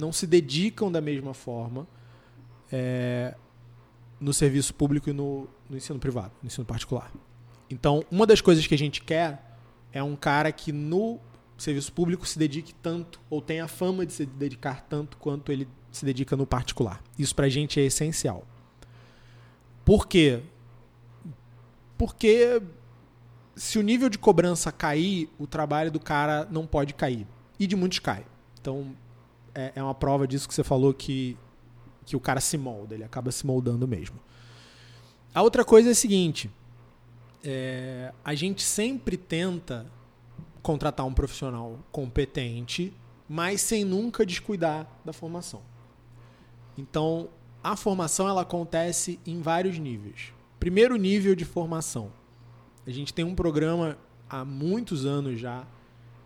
não 0.00 0.12
se 0.12 0.26
dedicam 0.26 0.90
da 0.90 1.00
mesma 1.00 1.34
forma 1.34 1.86
é, 2.72 3.34
no 4.18 4.32
serviço 4.32 4.74
público 4.74 5.10
e 5.10 5.12
no, 5.12 5.48
no 5.68 5.76
ensino 5.76 5.98
privado, 5.98 6.32
no 6.42 6.46
ensino 6.46 6.64
particular. 6.64 7.12
Então, 7.68 8.04
uma 8.10 8.26
das 8.26 8.40
coisas 8.40 8.66
que 8.66 8.74
a 8.74 8.78
gente 8.78 9.02
quer 9.02 9.56
é 9.92 10.02
um 10.02 10.16
cara 10.16 10.50
que 10.50 10.72
no 10.72 11.20
serviço 11.56 11.92
público 11.92 12.26
se 12.26 12.38
dedique 12.38 12.74
tanto, 12.74 13.20
ou 13.28 13.40
tenha 13.40 13.64
a 13.64 13.68
fama 13.68 14.06
de 14.06 14.12
se 14.12 14.26
dedicar 14.26 14.86
tanto 14.88 15.16
quanto 15.18 15.52
ele 15.52 15.68
se 15.92 16.04
dedica 16.04 16.36
no 16.36 16.46
particular. 16.46 17.02
Isso 17.18 17.34
pra 17.34 17.48
gente 17.48 17.78
é 17.78 17.84
essencial. 17.84 18.46
Por 19.84 20.06
quê? 20.06 20.40
Porque 21.98 22.62
se 23.54 23.78
o 23.78 23.82
nível 23.82 24.08
de 24.08 24.18
cobrança 24.18 24.72
cair, 24.72 25.28
o 25.38 25.46
trabalho 25.46 25.90
do 25.90 26.00
cara 26.00 26.48
não 26.50 26.66
pode 26.66 26.94
cair. 26.94 27.26
E 27.58 27.66
de 27.66 27.76
muitos 27.76 27.98
cai. 27.98 28.24
Então, 28.60 28.96
é, 29.54 29.72
é 29.76 29.82
uma 29.82 29.94
prova 29.94 30.26
disso 30.26 30.48
que 30.48 30.54
você 30.54 30.64
falou 30.64 30.92
que, 30.92 31.36
que 32.04 32.16
o 32.16 32.20
cara 32.20 32.40
se 32.40 32.56
molda, 32.56 32.94
ele 32.94 33.04
acaba 33.04 33.30
se 33.30 33.46
moldando 33.46 33.86
mesmo. 33.86 34.18
A 35.34 35.42
outra 35.42 35.64
coisa 35.64 35.90
é 35.90 35.92
a 35.92 35.94
seguinte: 35.94 36.50
é, 37.44 38.12
a 38.24 38.34
gente 38.34 38.62
sempre 38.62 39.16
tenta 39.16 39.86
contratar 40.62 41.06
um 41.06 41.14
profissional 41.14 41.78
competente, 41.90 42.92
mas 43.28 43.60
sem 43.60 43.84
nunca 43.84 44.26
descuidar 44.26 44.86
da 45.04 45.12
formação. 45.12 45.62
Então, 46.76 47.28
a 47.62 47.76
formação 47.76 48.28
ela 48.28 48.42
acontece 48.42 49.20
em 49.26 49.40
vários 49.40 49.78
níveis. 49.78 50.32
Primeiro 50.58 50.96
nível 50.96 51.34
de 51.34 51.44
formação. 51.44 52.12
A 52.86 52.90
gente 52.90 53.12
tem 53.12 53.24
um 53.24 53.34
programa 53.34 53.96
há 54.28 54.44
muitos 54.44 55.04
anos 55.06 55.38
já 55.38 55.66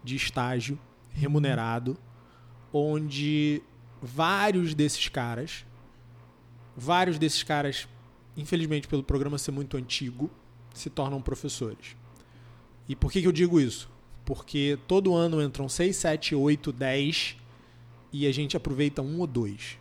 de 0.02 0.16
estágio 0.16 0.78
remunerado 1.12 1.96
onde 2.76 3.62
vários 4.02 4.74
desses 4.74 5.08
caras, 5.08 5.64
vários 6.76 7.18
desses 7.20 7.44
caras, 7.44 7.88
infelizmente 8.36 8.88
pelo 8.88 9.04
programa 9.04 9.38
ser 9.38 9.52
muito 9.52 9.76
antigo, 9.76 10.28
se 10.74 10.90
tornam 10.90 11.22
professores. 11.22 11.96
E 12.88 12.96
por 12.96 13.12
que, 13.12 13.22
que 13.22 13.28
eu 13.28 13.32
digo 13.32 13.60
isso? 13.60 13.88
Porque 14.24 14.76
todo 14.88 15.14
ano 15.14 15.40
entram 15.40 15.68
6, 15.68 15.94
7, 15.94 16.34
8, 16.34 16.72
10 16.72 17.36
e 18.12 18.26
a 18.26 18.32
gente 18.32 18.56
aproveita 18.56 19.00
um 19.00 19.20
ou 19.20 19.26
dois. 19.26 19.78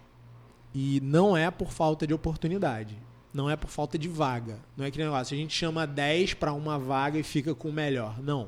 E 0.73 1.01
não 1.01 1.35
é 1.35 1.49
por 1.49 1.71
falta 1.71 2.05
de 2.05 2.13
oportunidade. 2.13 2.95
Não 3.33 3.49
é 3.49 3.55
por 3.55 3.69
falta 3.69 3.97
de 3.97 4.07
vaga. 4.07 4.59
Não 4.77 4.85
é 4.85 4.91
que 4.91 4.99
negócio. 4.99 5.35
A 5.35 5.37
gente 5.37 5.53
chama 5.53 5.87
10 5.87 6.35
para 6.35 6.53
uma 6.53 6.77
vaga 6.77 7.17
e 7.17 7.23
fica 7.23 7.55
com 7.55 7.69
o 7.69 7.73
melhor. 7.73 8.21
Não. 8.21 8.47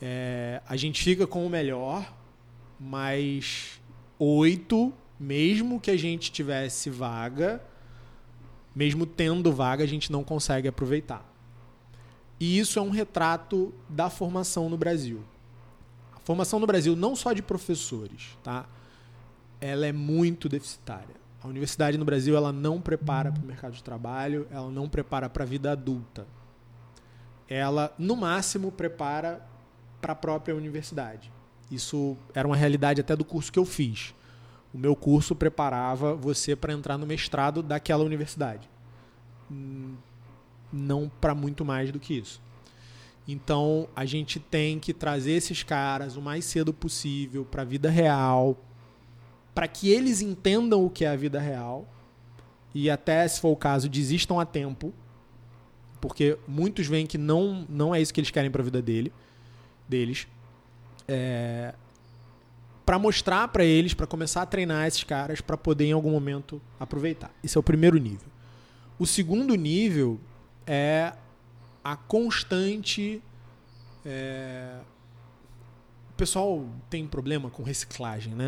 É, 0.00 0.62
a 0.66 0.76
gente 0.76 1.02
fica 1.02 1.26
com 1.26 1.46
o 1.46 1.50
melhor 1.50 2.10
mas 2.78 3.80
oito, 4.18 4.92
mesmo 5.18 5.80
que 5.80 5.90
a 5.90 5.96
gente 5.96 6.30
tivesse 6.32 6.90
vaga, 6.90 7.62
mesmo 8.74 9.06
tendo 9.06 9.52
vaga, 9.52 9.84
a 9.84 9.86
gente 9.86 10.10
não 10.10 10.24
consegue 10.24 10.68
aproveitar. 10.68 11.24
E 12.38 12.58
isso 12.58 12.78
é 12.78 12.82
um 12.82 12.90
retrato 12.90 13.72
da 13.88 14.10
formação 14.10 14.68
no 14.68 14.76
Brasil. 14.76 15.22
A 16.14 16.20
formação 16.20 16.58
no 16.58 16.66
Brasil, 16.66 16.96
não 16.96 17.14
só 17.14 17.32
de 17.32 17.42
professores, 17.42 18.36
tá? 18.42 18.66
ela 19.64 19.86
é 19.86 19.92
muito 19.92 20.46
deficitária. 20.46 21.16
A 21.42 21.48
universidade 21.48 21.96
no 21.96 22.04
Brasil 22.04 22.36
ela 22.36 22.52
não 22.52 22.82
prepara 22.82 23.32
para 23.32 23.42
o 23.42 23.46
mercado 23.46 23.72
de 23.72 23.82
trabalho, 23.82 24.46
ela 24.50 24.70
não 24.70 24.90
prepara 24.90 25.26
para 25.28 25.42
a 25.42 25.46
vida 25.46 25.72
adulta. 25.72 26.26
Ela, 27.48 27.94
no 27.98 28.14
máximo, 28.14 28.70
prepara 28.70 29.46
para 30.02 30.12
a 30.12 30.16
própria 30.16 30.54
universidade. 30.54 31.32
Isso 31.70 32.16
era 32.34 32.46
uma 32.46 32.56
realidade 32.56 33.00
até 33.00 33.16
do 33.16 33.24
curso 33.24 33.52
que 33.52 33.58
eu 33.58 33.64
fiz. 33.64 34.14
O 34.72 34.78
meu 34.78 34.94
curso 34.96 35.34
preparava 35.34 36.14
você 36.14 36.56
para 36.56 36.72
entrar 36.72 36.98
no 36.98 37.06
mestrado 37.06 37.62
daquela 37.62 38.04
universidade. 38.04 38.68
Hum, 39.50 39.94
não 40.72 41.10
para 41.20 41.34
muito 41.34 41.64
mais 41.64 41.92
do 41.92 42.00
que 42.00 42.14
isso. 42.14 42.42
Então, 43.26 43.88
a 43.96 44.04
gente 44.04 44.38
tem 44.38 44.78
que 44.78 44.92
trazer 44.92 45.32
esses 45.32 45.62
caras 45.62 46.16
o 46.16 46.22
mais 46.22 46.44
cedo 46.44 46.74
possível 46.74 47.44
para 47.44 47.62
a 47.62 47.64
vida 47.64 47.88
real, 47.88 48.58
para 49.54 49.66
que 49.66 49.88
eles 49.88 50.20
entendam 50.20 50.84
o 50.84 50.90
que 50.90 51.04
é 51.04 51.08
a 51.08 51.16
vida 51.16 51.40
real 51.40 51.88
e 52.74 52.90
até, 52.90 53.26
se 53.28 53.40
for 53.40 53.50
o 53.50 53.56
caso, 53.56 53.88
desistam 53.88 54.40
a 54.40 54.44
tempo, 54.44 54.92
porque 56.00 56.36
muitos 56.46 56.86
veem 56.88 57.06
que 57.06 57.16
não, 57.16 57.64
não 57.68 57.94
é 57.94 58.02
isso 58.02 58.12
que 58.12 58.20
eles 58.20 58.30
querem 58.30 58.50
para 58.50 58.60
a 58.60 58.64
vida 58.64 58.82
dele, 58.82 59.12
deles 59.88 60.26
é, 61.08 61.74
para 62.84 62.98
mostrar 62.98 63.48
para 63.48 63.64
eles, 63.64 63.94
para 63.94 64.06
começar 64.06 64.42
a 64.42 64.46
treinar 64.46 64.86
esses 64.86 65.04
caras, 65.04 65.40
para 65.40 65.56
poder 65.56 65.86
em 65.86 65.92
algum 65.92 66.10
momento 66.10 66.60
aproveitar. 66.78 67.30
Esse 67.42 67.56
é 67.56 67.60
o 67.60 67.62
primeiro 67.62 67.96
nível. 67.98 68.28
O 68.98 69.06
segundo 69.06 69.54
nível 69.54 70.20
é 70.66 71.12
a 71.82 71.96
constante. 71.96 73.22
É... 74.04 74.78
O 76.10 76.16
pessoal 76.16 76.64
tem 76.88 77.06
problema 77.08 77.50
com 77.50 77.64
reciclagem, 77.64 78.34
né? 78.34 78.46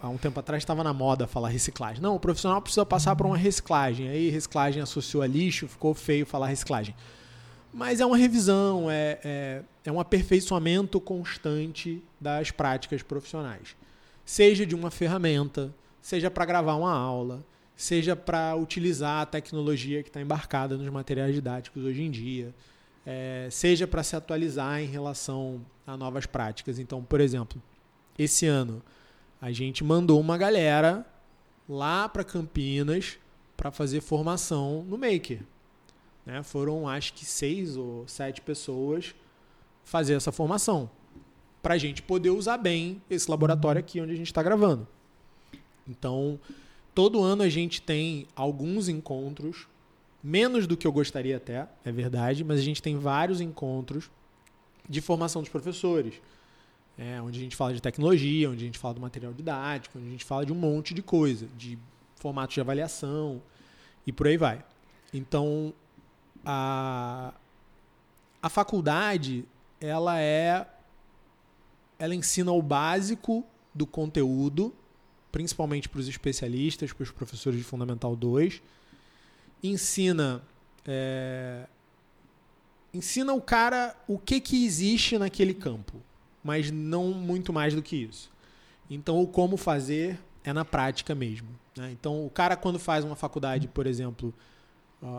Há 0.00 0.08
um 0.08 0.16
tempo 0.16 0.38
atrás 0.38 0.62
estava 0.62 0.84
na 0.84 0.92
moda 0.92 1.26
falar 1.26 1.48
reciclagem. 1.48 2.00
Não, 2.00 2.14
o 2.14 2.20
profissional 2.20 2.62
precisa 2.62 2.86
passar 2.86 3.16
por 3.16 3.26
uma 3.26 3.36
reciclagem. 3.36 4.08
Aí 4.08 4.30
reciclagem 4.30 4.80
associou 4.80 5.22
a 5.22 5.26
lixo, 5.26 5.66
ficou 5.66 5.94
feio 5.94 6.24
falar 6.24 6.46
reciclagem. 6.46 6.94
Mas 7.72 8.00
é 8.00 8.06
uma 8.06 8.16
revisão, 8.16 8.90
é, 8.90 9.18
é, 9.22 9.62
é 9.84 9.92
um 9.92 10.00
aperfeiçoamento 10.00 11.00
constante 11.00 12.02
das 12.20 12.50
práticas 12.50 13.02
profissionais. 13.02 13.76
Seja 14.24 14.64
de 14.64 14.74
uma 14.74 14.90
ferramenta, 14.90 15.72
seja 16.00 16.30
para 16.30 16.44
gravar 16.44 16.74
uma 16.76 16.92
aula, 16.92 17.44
seja 17.76 18.16
para 18.16 18.56
utilizar 18.56 19.22
a 19.22 19.26
tecnologia 19.26 20.02
que 20.02 20.08
está 20.08 20.20
embarcada 20.20 20.76
nos 20.76 20.88
materiais 20.88 21.34
didáticos 21.34 21.84
hoje 21.84 22.02
em 22.02 22.10
dia, 22.10 22.54
é, 23.06 23.48
seja 23.50 23.86
para 23.86 24.02
se 24.02 24.16
atualizar 24.16 24.80
em 24.80 24.86
relação 24.86 25.64
a 25.86 25.96
novas 25.96 26.26
práticas. 26.26 26.78
Então, 26.78 27.02
por 27.02 27.20
exemplo, 27.20 27.62
esse 28.18 28.46
ano 28.46 28.82
a 29.40 29.52
gente 29.52 29.84
mandou 29.84 30.20
uma 30.20 30.36
galera 30.36 31.06
lá 31.68 32.08
para 32.08 32.24
Campinas 32.24 33.18
para 33.56 33.70
fazer 33.70 34.00
formação 34.00 34.84
no 34.88 34.98
Maker. 34.98 35.40
Né? 36.28 36.42
Foram, 36.42 36.86
acho 36.86 37.14
que, 37.14 37.24
seis 37.24 37.74
ou 37.74 38.06
sete 38.06 38.42
pessoas 38.42 39.14
fazer 39.82 40.12
essa 40.12 40.30
formação. 40.30 40.90
para 41.60 41.74
a 41.74 41.78
gente 41.78 42.02
poder 42.02 42.30
usar 42.30 42.56
bem 42.56 43.02
esse 43.10 43.28
laboratório 43.28 43.80
aqui 43.80 44.00
onde 44.00 44.12
a 44.12 44.16
gente 44.16 44.28
está 44.28 44.42
gravando. 44.42 44.86
Então, 45.88 46.38
todo 46.94 47.20
ano 47.20 47.42
a 47.42 47.48
gente 47.48 47.82
tem 47.82 48.26
alguns 48.36 48.88
encontros, 48.88 49.66
menos 50.22 50.68
do 50.68 50.76
que 50.76 50.86
eu 50.86 50.92
gostaria 50.92 51.36
até, 51.36 51.66
é 51.84 51.90
verdade, 51.90 52.44
mas 52.44 52.60
a 52.60 52.62
gente 52.62 52.80
tem 52.80 52.96
vários 52.96 53.40
encontros 53.40 54.08
de 54.88 55.00
formação 55.00 55.42
dos 55.42 55.50
professores. 55.50 56.14
É, 56.96 57.20
onde 57.20 57.38
a 57.38 57.42
gente 57.42 57.56
fala 57.56 57.74
de 57.74 57.82
tecnologia, 57.82 58.50
onde 58.50 58.62
a 58.62 58.66
gente 58.66 58.78
fala 58.78 58.94
do 58.94 59.00
material 59.00 59.32
didático, 59.32 59.98
onde 59.98 60.08
a 60.08 60.10
gente 60.10 60.24
fala 60.24 60.46
de 60.46 60.52
um 60.52 60.56
monte 60.56 60.94
de 60.94 61.02
coisa, 61.02 61.48
de 61.56 61.78
formatos 62.16 62.54
de 62.54 62.60
avaliação 62.60 63.42
e 64.06 64.12
por 64.12 64.26
aí 64.26 64.36
vai. 64.36 64.64
Então, 65.12 65.72
a, 66.44 67.34
a 68.42 68.48
faculdade, 68.48 69.44
ela 69.80 70.20
é 70.20 70.66
ela 71.98 72.14
ensina 72.14 72.52
o 72.52 72.62
básico 72.62 73.44
do 73.74 73.84
conteúdo, 73.84 74.72
principalmente 75.32 75.88
para 75.88 75.98
os 75.98 76.06
especialistas, 76.06 76.92
para 76.92 77.02
os 77.02 77.10
professores 77.10 77.58
de 77.58 77.64
Fundamental 77.64 78.14
2. 78.14 78.62
Ensina 79.62 80.42
é, 80.86 81.66
ensina 82.92 83.32
o 83.34 83.40
cara 83.40 83.94
o 84.06 84.18
que, 84.18 84.40
que 84.40 84.64
existe 84.64 85.18
naquele 85.18 85.54
campo, 85.54 86.02
mas 86.42 86.70
não 86.70 87.12
muito 87.12 87.52
mais 87.52 87.74
do 87.74 87.82
que 87.82 87.96
isso. 87.96 88.30
Então, 88.88 89.20
o 89.20 89.26
como 89.26 89.56
fazer 89.56 90.18
é 90.42 90.52
na 90.52 90.64
prática 90.64 91.14
mesmo. 91.14 91.48
Né? 91.76 91.90
Então, 91.92 92.24
o 92.24 92.30
cara, 92.30 92.56
quando 92.56 92.78
faz 92.78 93.04
uma 93.04 93.16
faculdade, 93.16 93.68
por 93.68 93.86
exemplo, 93.86 94.32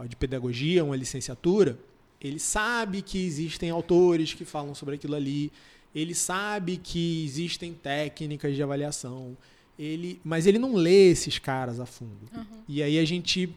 de 0.07 0.15
pedagogia, 0.15 0.83
uma 0.83 0.95
licenciatura, 0.95 1.77
ele 2.21 2.39
sabe 2.39 3.01
que 3.01 3.25
existem 3.25 3.69
autores 3.69 4.33
que 4.33 4.43
falam 4.43 4.75
sobre 4.75 4.95
aquilo 4.95 5.15
ali, 5.15 5.51
ele 5.95 6.13
sabe 6.13 6.77
que 6.77 7.23
existem 7.23 7.73
técnicas 7.73 8.55
de 8.55 8.61
avaliação, 8.61 9.37
ele, 9.77 10.19
mas 10.23 10.45
ele 10.45 10.59
não 10.59 10.75
lê 10.75 11.09
esses 11.09 11.39
caras 11.39 11.79
a 11.79 11.85
fundo. 11.85 12.27
Uhum. 12.35 12.45
E 12.67 12.83
aí 12.83 12.99
a 12.99 13.05
gente 13.05 13.55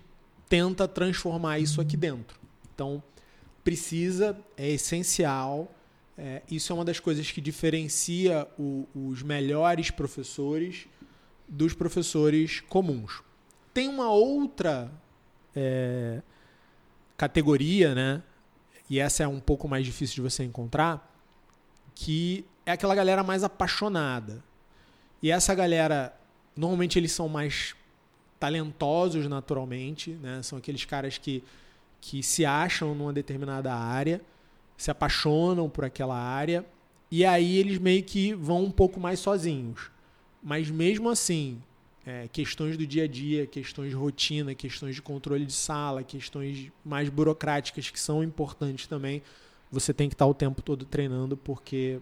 tenta 0.48 0.86
transformar 0.86 1.58
isso 1.58 1.80
aqui 1.80 1.96
dentro. 1.96 2.38
Então, 2.72 3.02
precisa, 3.64 4.38
é 4.56 4.70
essencial. 4.70 5.74
É, 6.16 6.42
isso 6.50 6.72
é 6.72 6.74
uma 6.74 6.84
das 6.84 7.00
coisas 7.00 7.30
que 7.30 7.40
diferencia 7.40 8.46
o, 8.58 8.86
os 8.94 9.22
melhores 9.22 9.90
professores 9.90 10.86
dos 11.48 11.74
professores 11.74 12.60
comuns. 12.60 13.22
Tem 13.74 13.88
uma 13.88 14.10
outra 14.10 14.92
é, 15.54 16.20
categoria, 17.16 17.94
né? 17.94 18.22
E 18.88 18.98
essa 18.98 19.22
é 19.22 19.28
um 19.28 19.40
pouco 19.40 19.68
mais 19.68 19.84
difícil 19.84 20.16
de 20.16 20.20
você 20.22 20.44
encontrar, 20.44 21.10
que 21.94 22.44
é 22.66 22.72
aquela 22.72 22.94
galera 22.94 23.22
mais 23.22 23.42
apaixonada. 23.42 24.42
E 25.22 25.30
essa 25.30 25.54
galera, 25.54 26.14
normalmente 26.56 26.98
eles 26.98 27.12
são 27.12 27.28
mais 27.28 27.74
talentosos 28.38 29.28
naturalmente, 29.28 30.10
né? 30.10 30.42
São 30.42 30.58
aqueles 30.58 30.84
caras 30.84 31.16
que, 31.16 31.44
que 32.00 32.22
se 32.22 32.44
acham 32.44 32.94
numa 32.94 33.12
determinada 33.12 33.72
área, 33.72 34.20
se 34.76 34.90
apaixonam 34.90 35.70
por 35.70 35.84
aquela 35.84 36.18
área, 36.18 36.66
e 37.08 37.24
aí 37.24 37.56
eles 37.56 37.78
meio 37.78 38.02
que 38.02 38.34
vão 38.34 38.64
um 38.64 38.70
pouco 38.70 38.98
mais 38.98 39.20
sozinhos. 39.20 39.90
Mas 40.42 40.68
mesmo 40.70 41.08
assim, 41.08 41.62
é, 42.04 42.28
questões 42.28 42.76
do 42.76 42.86
dia 42.86 43.04
a 43.04 43.06
dia, 43.06 43.46
questões 43.46 43.90
de 43.90 43.94
rotina, 43.94 44.54
questões 44.54 44.94
de 44.94 45.02
controle 45.02 45.46
de 45.46 45.52
sala, 45.52 46.02
questões 46.02 46.70
mais 46.84 47.08
burocráticas 47.08 47.90
que 47.90 48.00
são 48.00 48.22
importantes 48.22 48.86
também, 48.86 49.22
você 49.70 49.94
tem 49.94 50.08
que 50.08 50.14
estar 50.14 50.26
o 50.26 50.34
tempo 50.34 50.60
todo 50.60 50.84
treinando, 50.84 51.36
porque 51.36 52.00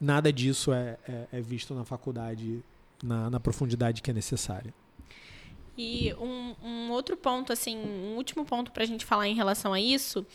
nada 0.00 0.32
disso 0.32 0.72
é, 0.72 0.96
é, 1.06 1.26
é 1.32 1.40
visto 1.40 1.74
na 1.74 1.84
faculdade 1.84 2.64
na, 3.02 3.30
na, 3.30 3.38
profundidade 3.38 4.02
que 4.02 4.10
é 4.10 4.14
necessária. 4.14 4.74
E 5.76 6.12
um, 6.14 6.54
um 6.62 6.90
outro 6.90 7.16
ponto, 7.16 7.52
assim, 7.52 7.76
um 7.76 8.16
último 8.16 8.44
ponto 8.44 8.72
para 8.72 8.82
a 8.82 8.86
gente 8.86 9.04
falar 9.04 9.28
em 9.28 9.34
relação 9.34 9.72
a 9.72 9.80
isso 9.80 10.26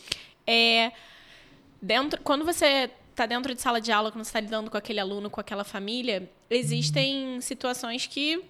é 0.46 0.92
dentro 1.80 2.20
quando 2.22 2.44
você 2.44 2.90
está 3.10 3.26
dentro 3.26 3.54
de 3.54 3.60
sala 3.60 3.80
de 3.80 3.90
aula, 3.90 4.10
quando 4.12 4.24
você 4.24 4.30
está 4.30 4.40
lidando 4.40 4.70
com 4.70 4.76
aquele 4.76 5.00
aluno, 5.00 5.30
com 5.30 5.40
aquela 5.40 5.64
família, 5.64 6.30
existem 6.50 7.40
situações 7.40 8.06
que 8.06 8.44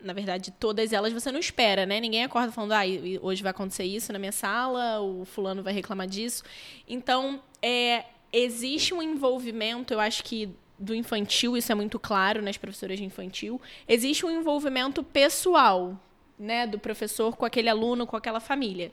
na 0.00 0.12
verdade, 0.12 0.52
todas 0.52 0.92
elas 0.92 1.12
você 1.12 1.32
não 1.32 1.40
espera, 1.40 1.86
né? 1.86 2.00
Ninguém 2.00 2.24
acorda 2.24 2.52
falando, 2.52 2.72
ah, 2.72 2.82
hoje 3.20 3.42
vai 3.42 3.50
acontecer 3.50 3.84
isso 3.84 4.12
na 4.12 4.18
minha 4.18 4.32
sala, 4.32 5.00
o 5.00 5.24
fulano 5.24 5.62
vai 5.62 5.72
reclamar 5.72 6.06
disso. 6.06 6.44
Então, 6.88 7.42
é, 7.62 8.04
existe 8.32 8.92
um 8.92 9.02
envolvimento, 9.02 9.92
eu 9.92 10.00
acho 10.00 10.22
que 10.22 10.50
do 10.78 10.94
infantil, 10.94 11.56
isso 11.56 11.72
é 11.72 11.74
muito 11.74 11.98
claro 11.98 12.42
nas 12.42 12.56
professoras 12.56 12.98
de 12.98 13.04
infantil, 13.04 13.60
existe 13.88 14.26
um 14.26 14.30
envolvimento 14.30 15.02
pessoal, 15.02 15.98
né, 16.38 16.66
do 16.66 16.78
professor 16.78 17.34
com 17.34 17.46
aquele 17.46 17.68
aluno, 17.68 18.06
com 18.06 18.16
aquela 18.16 18.40
família. 18.40 18.92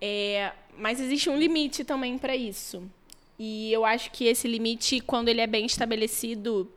É, 0.00 0.52
mas 0.76 1.00
existe 1.00 1.30
um 1.30 1.38
limite 1.38 1.84
também 1.84 2.18
para 2.18 2.34
isso. 2.34 2.82
E 3.38 3.72
eu 3.72 3.84
acho 3.84 4.10
que 4.10 4.24
esse 4.24 4.48
limite, 4.48 5.00
quando 5.00 5.28
ele 5.28 5.40
é 5.40 5.46
bem 5.46 5.64
estabelecido, 5.64 6.70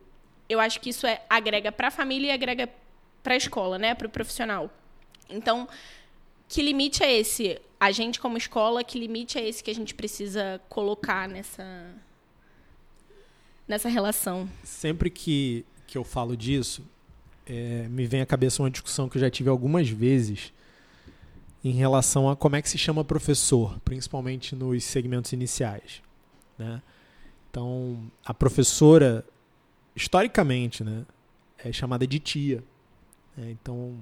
eu 0.48 0.60
acho 0.60 0.80
que 0.80 0.90
isso 0.90 1.06
é, 1.06 1.22
agrega 1.28 1.70
para 1.70 1.88
a 1.88 1.90
família 1.90 2.28
e 2.28 2.30
agrega 2.30 2.68
para 3.22 3.34
a 3.34 3.36
escola, 3.36 3.78
né, 3.78 3.94
para 3.94 4.06
o 4.06 4.10
profissional. 4.10 4.70
Então, 5.28 5.68
que 6.48 6.62
limite 6.62 7.02
é 7.02 7.12
esse? 7.18 7.60
A 7.78 7.90
gente 7.90 8.18
como 8.18 8.36
escola, 8.36 8.82
que 8.82 8.98
limite 8.98 9.38
é 9.38 9.46
esse 9.46 9.62
que 9.62 9.70
a 9.70 9.74
gente 9.74 9.94
precisa 9.94 10.60
colocar 10.68 11.28
nessa 11.28 11.94
nessa 13.66 13.88
relação? 13.88 14.48
Sempre 14.64 15.10
que 15.10 15.64
que 15.86 15.96
eu 15.96 16.04
falo 16.04 16.36
disso, 16.36 16.84
é, 17.46 17.88
me 17.88 18.06
vem 18.06 18.20
à 18.20 18.26
cabeça 18.26 18.62
uma 18.62 18.70
discussão 18.70 19.08
que 19.08 19.16
eu 19.16 19.20
já 19.20 19.30
tive 19.30 19.48
algumas 19.48 19.88
vezes 19.88 20.52
em 21.64 21.72
relação 21.72 22.28
a 22.28 22.36
como 22.36 22.56
é 22.56 22.62
que 22.62 22.68
se 22.68 22.76
chama 22.76 23.02
professor, 23.02 23.80
principalmente 23.80 24.54
nos 24.54 24.84
segmentos 24.84 25.32
iniciais, 25.32 26.02
né? 26.58 26.82
Então, 27.50 28.10
a 28.24 28.34
professora, 28.34 29.24
historicamente, 29.96 30.84
né, 30.84 31.06
é 31.56 31.72
chamada 31.72 32.06
de 32.06 32.18
tia. 32.18 32.62
É, 33.40 33.50
então, 33.50 33.96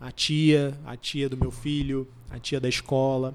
a 0.00 0.10
tia, 0.10 0.76
a 0.84 0.96
tia 0.96 1.28
do 1.28 1.36
meu 1.36 1.50
filho, 1.50 2.08
a 2.30 2.38
tia 2.38 2.60
da 2.60 2.68
escola. 2.68 3.34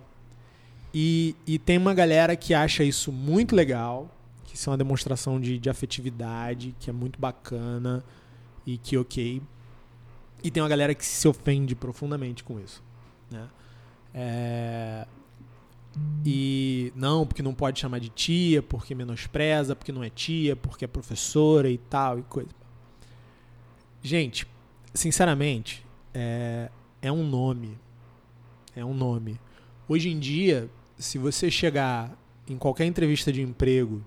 E, 0.93 1.35
e 1.47 1.57
tem 1.57 1.77
uma 1.77 1.93
galera 1.93 2.35
que 2.35 2.53
acha 2.53 2.83
isso 2.83 3.11
muito 3.11 3.55
legal, 3.55 4.13
que 4.43 4.55
isso 4.55 4.69
é 4.69 4.71
uma 4.71 4.77
demonstração 4.77 5.39
de, 5.39 5.57
de 5.57 5.69
afetividade, 5.69 6.75
que 6.79 6.89
é 6.89 6.93
muito 6.93 7.19
bacana 7.19 8.03
e 8.65 8.77
que 8.77 8.97
ok. 8.97 9.41
E 10.43 10.51
tem 10.51 10.61
uma 10.61 10.69
galera 10.69 10.93
que 10.93 11.05
se 11.05 11.27
ofende 11.27 11.75
profundamente 11.75 12.43
com 12.43 12.59
isso. 12.59 12.83
Né? 13.29 13.47
É... 14.13 15.07
E 16.25 16.91
não, 16.95 17.25
porque 17.25 17.41
não 17.41 17.53
pode 17.53 17.79
chamar 17.79 17.99
de 17.99 18.09
tia, 18.09 18.61
porque 18.61 18.95
menospreza, 18.95 19.75
porque 19.75 19.91
não 19.91 20.03
é 20.03 20.09
tia, 20.09 20.55
porque 20.55 20.85
é 20.85 20.87
professora 20.87 21.69
e 21.69 21.77
tal 21.77 22.19
e 22.19 22.23
coisa. 22.23 22.49
Gente, 24.01 24.47
sinceramente, 24.93 25.85
é, 26.13 26.69
é 27.01 27.11
um 27.11 27.27
nome. 27.27 27.77
É 28.75 28.83
um 28.83 28.93
nome. 28.93 29.39
Hoje 29.87 30.09
em 30.09 30.19
dia, 30.19 30.69
se 30.97 31.17
você 31.17 31.49
chegar 31.51 32.15
em 32.47 32.57
qualquer 32.57 32.85
entrevista 32.85 33.31
de 33.31 33.41
emprego 33.41 34.03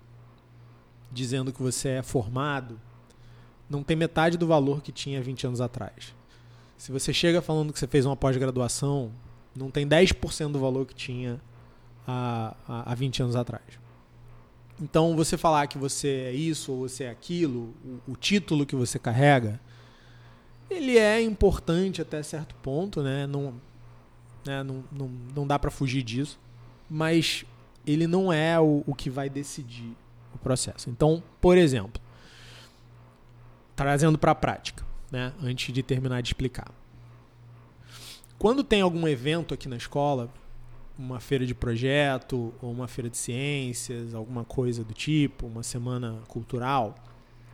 dizendo 1.12 1.52
que 1.52 1.62
você 1.62 1.90
é 1.90 2.02
formado, 2.02 2.80
não 3.68 3.82
tem 3.82 3.96
metade 3.96 4.36
do 4.36 4.46
valor 4.46 4.82
que 4.82 4.92
tinha 4.92 5.22
20 5.22 5.46
anos 5.46 5.60
atrás. 5.60 6.14
Se 6.76 6.90
você 6.90 7.12
chega 7.12 7.40
falando 7.40 7.72
que 7.72 7.78
você 7.78 7.86
fez 7.86 8.04
uma 8.04 8.16
pós-graduação, 8.16 9.12
não 9.56 9.70
tem 9.70 9.86
10% 9.86 10.52
do 10.52 10.58
valor 10.58 10.86
que 10.86 10.94
tinha 10.94 11.40
há, 12.06 12.54
há 12.66 12.94
20 12.94 13.22
anos 13.22 13.36
atrás. 13.36 13.64
Então, 14.80 15.14
você 15.14 15.36
falar 15.36 15.66
que 15.68 15.78
você 15.78 16.08
é 16.08 16.32
isso 16.32 16.72
ou 16.72 16.88
você 16.88 17.04
é 17.04 17.10
aquilo, 17.10 17.72
o, 17.84 18.12
o 18.12 18.16
título 18.16 18.66
que 18.66 18.74
você 18.74 18.98
carrega, 18.98 19.60
ele 20.70 20.98
é 20.98 21.20
importante 21.20 22.00
até 22.00 22.22
certo 22.22 22.54
ponto, 22.56 23.02
né? 23.02 23.26
Não, 23.26 23.54
né? 24.44 24.62
não, 24.62 24.84
não, 24.90 25.08
não 25.34 25.46
dá 25.46 25.58
para 25.58 25.70
fugir 25.70 26.02
disso, 26.02 26.38
mas 26.88 27.44
ele 27.86 28.06
não 28.06 28.32
é 28.32 28.58
o, 28.58 28.82
o 28.86 28.94
que 28.94 29.10
vai 29.10 29.28
decidir 29.28 29.96
o 30.34 30.38
processo. 30.38 30.90
Então, 30.90 31.22
por 31.40 31.56
exemplo, 31.56 32.00
trazendo 33.76 34.18
para 34.18 34.32
a 34.32 34.34
prática, 34.34 34.84
né? 35.10 35.32
antes 35.42 35.72
de 35.72 35.82
terminar 35.82 36.22
de 36.22 36.28
explicar. 36.28 36.70
Quando 38.38 38.64
tem 38.64 38.80
algum 38.80 39.06
evento 39.06 39.54
aqui 39.54 39.68
na 39.68 39.76
escola, 39.76 40.32
uma 40.98 41.18
feira 41.20 41.46
de 41.46 41.54
projeto, 41.54 42.52
ou 42.60 42.70
uma 42.70 42.86
feira 42.86 43.10
de 43.10 43.16
ciências, 43.16 44.14
alguma 44.14 44.44
coisa 44.44 44.84
do 44.84 44.92
tipo, 44.92 45.46
uma 45.46 45.62
semana 45.62 46.20
cultural, 46.28 46.94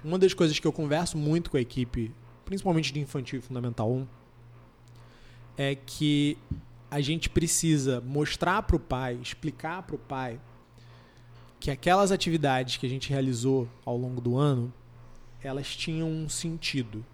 uma 0.05 0.19
das 0.19 0.35
coisas 0.35 0.59
que 0.59 0.67
eu 0.67 0.73
converso 0.73 1.17
muito 1.17 1.51
com 1.51 1.57
a 1.57 1.61
equipe 1.61 2.13
principalmente 2.51 2.93
de 2.93 2.99
infantil 2.99 3.39
e 3.39 3.43
fundamental 3.43 3.89
1, 3.89 4.09
é 5.57 5.77
que 5.77 6.37
a 6.91 7.01
gente 7.01 7.31
precisa 7.31 8.01
mostrar 8.01 8.61
para 8.63 8.75
o 8.75 8.81
pai, 8.81 9.21
explicar 9.23 9.85
para 9.85 9.95
o 9.95 9.99
pai 9.99 10.41
que 11.61 11.71
aquelas 11.71 12.11
atividades 12.11 12.77
que 12.77 12.85
a 12.85 12.89
gente 12.89 13.09
realizou 13.09 13.69
ao 13.85 13.97
longo 13.97 14.21
do 14.21 14.37
ano, 14.37 14.73
elas 15.41 15.77
tinham 15.77 16.11
um 16.11 16.29
sentido. 16.29 17.07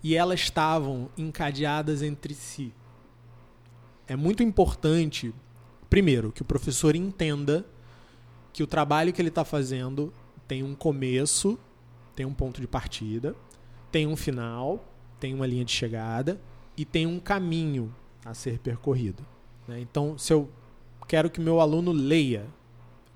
E 0.00 0.14
elas 0.14 0.38
estavam 0.38 1.10
encadeadas 1.18 2.00
entre 2.00 2.32
si. 2.32 2.72
É 4.06 4.14
muito 4.14 4.44
importante, 4.44 5.34
primeiro, 5.90 6.30
que 6.30 6.42
o 6.42 6.44
professor 6.44 6.94
entenda 6.94 7.66
que 8.52 8.62
o 8.62 8.66
trabalho 8.68 9.12
que 9.12 9.20
ele 9.20 9.28
está 9.28 9.44
fazendo 9.44 10.12
tem 10.46 10.62
um 10.62 10.76
começo, 10.76 11.58
tem 12.14 12.24
um 12.24 12.32
ponto 12.32 12.60
de 12.60 12.68
partida, 12.68 13.34
tem 13.96 14.06
um 14.06 14.14
final, 14.14 14.84
tem 15.18 15.32
uma 15.32 15.46
linha 15.46 15.64
de 15.64 15.72
chegada 15.72 16.38
e 16.76 16.84
tem 16.84 17.06
um 17.06 17.18
caminho 17.18 17.94
a 18.26 18.34
ser 18.34 18.58
percorrido. 18.58 19.24
Né? 19.66 19.80
Então, 19.80 20.18
se 20.18 20.34
eu 20.34 20.50
quero 21.08 21.30
que 21.30 21.40
meu 21.40 21.62
aluno 21.62 21.92
leia, 21.92 22.44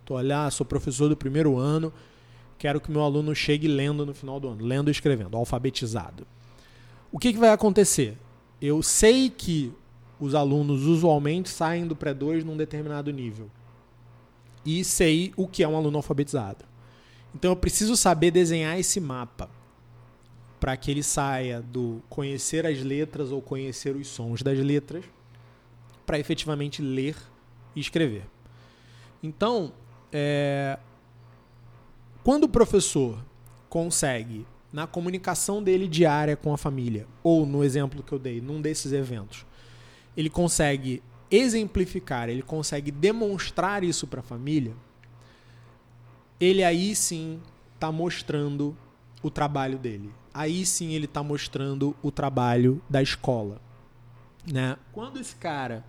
tô 0.06 0.14
olhar, 0.14 0.50
sou 0.50 0.64
professor 0.64 1.10
do 1.10 1.14
primeiro 1.14 1.58
ano, 1.58 1.92
quero 2.56 2.80
que 2.80 2.90
meu 2.90 3.02
aluno 3.02 3.34
chegue 3.34 3.68
lendo 3.68 4.06
no 4.06 4.14
final 4.14 4.40
do 4.40 4.48
ano, 4.48 4.64
lendo 4.64 4.88
e 4.88 4.90
escrevendo, 4.90 5.36
alfabetizado. 5.36 6.26
O 7.12 7.18
que, 7.18 7.34
que 7.34 7.38
vai 7.38 7.50
acontecer? 7.50 8.16
Eu 8.58 8.82
sei 8.82 9.28
que 9.28 9.74
os 10.18 10.34
alunos 10.34 10.86
usualmente 10.86 11.50
saem 11.50 11.86
do 11.86 11.94
pré-2 11.94 12.42
num 12.42 12.56
determinado 12.56 13.12
nível. 13.12 13.50
E 14.64 14.82
sei 14.82 15.34
o 15.36 15.46
que 15.46 15.62
é 15.62 15.68
um 15.68 15.76
aluno 15.76 15.98
alfabetizado. 15.98 16.64
Então 17.34 17.50
eu 17.50 17.56
preciso 17.56 17.98
saber 17.98 18.30
desenhar 18.30 18.80
esse 18.80 18.98
mapa 18.98 19.59
para 20.60 20.76
que 20.76 20.90
ele 20.90 21.02
saia 21.02 21.62
do 21.62 22.02
conhecer 22.10 22.66
as 22.66 22.80
letras 22.80 23.32
ou 23.32 23.40
conhecer 23.40 23.96
os 23.96 24.06
sons 24.06 24.42
das 24.42 24.58
letras 24.58 25.04
para 26.04 26.18
efetivamente 26.18 26.82
ler 26.82 27.16
e 27.74 27.80
escrever. 27.80 28.24
Então, 29.22 29.72
é, 30.12 30.78
quando 32.22 32.44
o 32.44 32.48
professor 32.48 33.24
consegue, 33.70 34.46
na 34.72 34.86
comunicação 34.86 35.62
dele 35.62 35.88
diária 35.88 36.36
com 36.36 36.52
a 36.52 36.58
família, 36.58 37.06
ou 37.22 37.46
no 37.46 37.64
exemplo 37.64 38.02
que 38.02 38.12
eu 38.12 38.18
dei, 38.18 38.40
num 38.40 38.60
desses 38.60 38.92
eventos, 38.92 39.46
ele 40.16 40.28
consegue 40.28 41.02
exemplificar, 41.30 42.28
ele 42.28 42.42
consegue 42.42 42.90
demonstrar 42.90 43.82
isso 43.82 44.06
para 44.06 44.20
a 44.20 44.22
família, 44.22 44.74
ele 46.38 46.62
aí 46.62 46.94
sim 46.94 47.40
está 47.74 47.90
mostrando 47.90 48.76
o 49.22 49.30
trabalho 49.30 49.78
dele. 49.78 50.12
Aí 50.32 50.64
sim 50.64 50.92
ele 50.92 51.06
está 51.06 51.22
mostrando 51.22 51.96
o 52.02 52.10
trabalho 52.10 52.80
da 52.88 53.02
escola. 53.02 53.60
Né? 54.50 54.76
Quando 54.92 55.20
esse 55.20 55.34
cara 55.36 55.84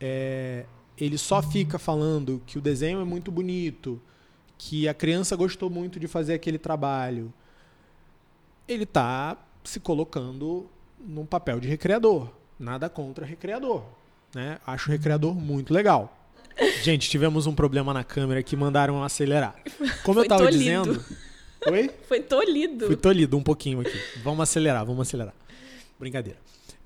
é, 0.00 0.64
ele 0.96 1.18
só 1.18 1.42
fica 1.42 1.78
falando 1.78 2.42
que 2.46 2.58
o 2.58 2.60
desenho 2.60 3.00
é 3.00 3.04
muito 3.04 3.30
bonito, 3.30 4.00
que 4.56 4.88
a 4.88 4.94
criança 4.94 5.36
gostou 5.36 5.70
muito 5.70 6.00
de 6.00 6.08
fazer 6.08 6.34
aquele 6.34 6.58
trabalho, 6.58 7.32
ele 8.66 8.82
está 8.82 9.36
se 9.62 9.78
colocando 9.78 10.68
num 10.98 11.24
papel 11.24 11.60
de 11.60 11.68
recreador. 11.68 12.28
Nada 12.58 12.88
contra 12.88 13.24
recreador. 13.24 13.84
Né? 14.34 14.58
Acho 14.66 14.88
o 14.88 14.92
recreador 14.92 15.34
muito 15.34 15.72
legal. 15.72 16.14
Gente, 16.82 17.08
tivemos 17.08 17.46
um 17.46 17.54
problema 17.54 17.94
na 17.94 18.02
câmera 18.02 18.42
que 18.42 18.56
mandaram 18.56 19.02
acelerar. 19.04 19.54
Como 20.02 20.18
eu 20.18 20.24
estava 20.24 20.50
dizendo. 20.50 21.02
Oi? 21.70 21.90
Foi 22.08 22.20
tolhido. 22.20 22.86
Foi 22.86 22.96
tolhido 22.96 23.36
um 23.36 23.42
pouquinho 23.42 23.80
aqui. 23.80 24.00
Vamos 24.22 24.40
acelerar, 24.40 24.84
vamos 24.84 25.06
acelerar. 25.06 25.34
Brincadeira. 25.98 26.38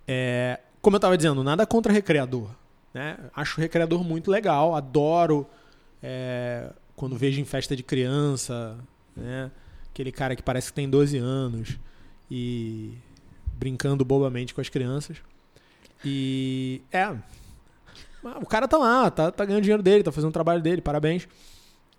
É, 0.07 0.61
como 0.81 0.97
eu 0.97 0.99
estava 0.99 1.16
dizendo, 1.16 1.42
nada 1.45 1.66
contra 1.66 1.92
recreador. 1.92 2.51
Né? 2.92 3.16
Acho 3.35 3.59
o 3.59 3.61
recreador 3.61 4.05
muito 4.05 4.31
legal, 4.31 4.75
adoro 4.75 5.47
é, 6.03 6.71
quando 6.95 7.16
vejo 7.16 7.40
em 7.40 7.45
festa 7.45 7.75
de 7.75 7.83
criança, 7.83 8.77
né? 9.16 9.51
aquele 9.90 10.12
cara 10.12 10.35
que 10.37 10.42
parece 10.42 10.68
que 10.68 10.75
tem 10.75 10.88
12 10.88 11.18
anos 11.18 11.79
e 12.31 12.95
brincando 13.55 14.05
bobamente 14.05 14.53
com 14.55 14.61
as 14.61 14.68
crianças. 14.68 15.18
E 16.05 16.83
é. 16.90 17.14
O 18.40 18.47
cara 18.47 18.68
tá 18.68 18.77
lá, 18.77 19.11
tá, 19.11 19.31
tá 19.31 19.45
ganhando 19.45 19.62
dinheiro 19.62 19.83
dele, 19.83 20.03
tá 20.03 20.12
fazendo 20.12 20.31
o 20.31 20.33
trabalho 20.33 20.62
dele, 20.62 20.81
parabéns. 20.81 21.29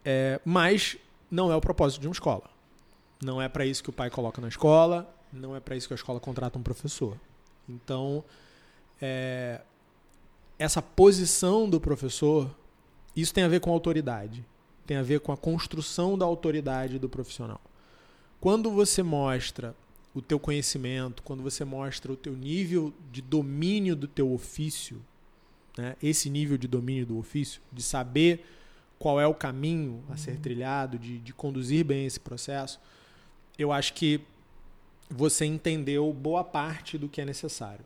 É, 0.05 0.39
mas 0.43 0.97
não 1.29 1.51
é 1.51 1.55
o 1.55 1.61
propósito 1.61 2.01
de 2.01 2.07
uma 2.07 2.13
escola. 2.13 2.43
Não 3.23 3.41
é 3.41 3.47
para 3.47 3.65
isso 3.65 3.83
que 3.83 3.89
o 3.89 3.93
pai 3.93 4.09
coloca 4.09 4.41
na 4.41 4.47
escola, 4.47 5.13
não 5.31 5.55
é 5.55 5.59
para 5.59 5.75
isso 5.75 5.87
que 5.87 5.93
a 5.93 5.95
escola 5.95 6.19
contrata 6.19 6.57
um 6.57 6.63
professor. 6.63 7.17
Então, 7.67 8.23
é, 9.01 9.61
essa 10.57 10.81
posição 10.81 11.69
do 11.69 11.79
professor, 11.79 12.53
isso 13.15 13.33
tem 13.33 13.43
a 13.43 13.47
ver 13.47 13.59
com 13.59 13.71
autoridade, 13.71 14.45
tem 14.85 14.97
a 14.97 15.03
ver 15.03 15.19
com 15.19 15.31
a 15.31 15.37
construção 15.37 16.17
da 16.17 16.25
autoridade 16.25 16.99
do 16.99 17.09
profissional. 17.09 17.61
Quando 18.39 18.69
você 18.69 19.01
mostra 19.01 19.75
o 20.13 20.21
teu 20.21 20.39
conhecimento, 20.39 21.23
quando 21.23 21.41
você 21.41 21.65
mostra 21.65 22.11
o 22.11 22.15
teu 22.15 22.33
nível 22.33 22.93
de 23.11 23.21
domínio 23.21 23.95
do 23.95 24.07
teu 24.07 24.31
ofício, 24.31 25.01
né? 25.77 25.95
esse 26.03 26.29
nível 26.29 26.57
de 26.57 26.67
domínio 26.67 27.05
do 27.05 27.17
ofício, 27.17 27.61
de 27.71 27.81
saber 27.81 28.45
qual 28.99 29.19
é 29.19 29.25
o 29.25 29.33
caminho 29.33 30.03
a 30.09 30.15
ser 30.15 30.37
trilhado, 30.37 30.99
de, 30.99 31.19
de 31.19 31.33
conduzir 31.33 31.83
bem 31.83 32.05
esse 32.05 32.19
processo, 32.19 32.79
eu 33.57 33.71
acho 33.71 33.93
que 33.93 34.21
você 35.09 35.45
entendeu 35.45 36.11
boa 36.11 36.43
parte 36.43 36.97
do 36.97 37.07
que 37.07 37.21
é 37.21 37.25
necessário. 37.25 37.85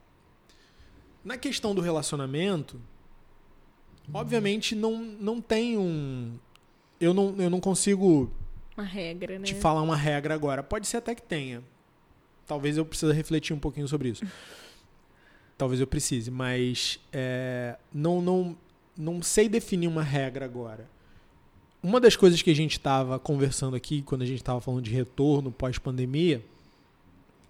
Na 1.24 1.38
questão 1.38 1.76
do 1.76 1.82
relacionamento, 1.82 2.80
obviamente 4.14 4.76
não, 4.76 4.98
não 4.98 5.42
tem 5.42 5.78
um. 5.78 6.38
Eu 7.00 7.14
não, 7.14 7.36
eu 7.38 7.50
não 7.50 7.60
consigo. 7.60 8.32
Uma 8.78 8.86
regra, 8.86 9.38
né? 9.38 9.46
Te 9.46 9.56
falar 9.56 9.82
uma 9.82 9.96
regra 9.96 10.34
agora. 10.34 10.64
Pode 10.64 10.88
ser 10.88 10.98
até 10.98 11.14
que 11.14 11.22
tenha. 11.22 11.64
Talvez 12.46 12.78
eu 12.78 12.86
precise 12.86 13.12
refletir 13.12 13.54
um 13.54 13.60
pouquinho 13.60 13.88
sobre 13.88 14.10
isso. 14.10 14.26
Talvez 15.58 15.82
eu 15.82 15.88
precise, 15.88 16.30
mas 16.30 17.00
é, 17.12 17.78
não, 17.92 18.22
não, 18.22 18.58
não 18.96 19.22
sei 19.24 19.50
definir 19.50 19.88
uma 19.88 20.04
regra 20.04 20.46
agora. 20.46 20.88
Uma 21.82 22.00
das 22.00 22.16
coisas 22.16 22.42
que 22.42 22.50
a 22.50 22.56
gente 22.56 22.74
estava 22.74 23.20
conversando 23.20 23.76
aqui, 23.76 24.02
quando 24.02 24.24
a 24.24 24.26
gente 24.26 24.40
estava 24.40 24.60
falando 24.60 24.82
de 24.82 24.92
retorno 24.92 25.52
pós-pandemia, 25.52 26.44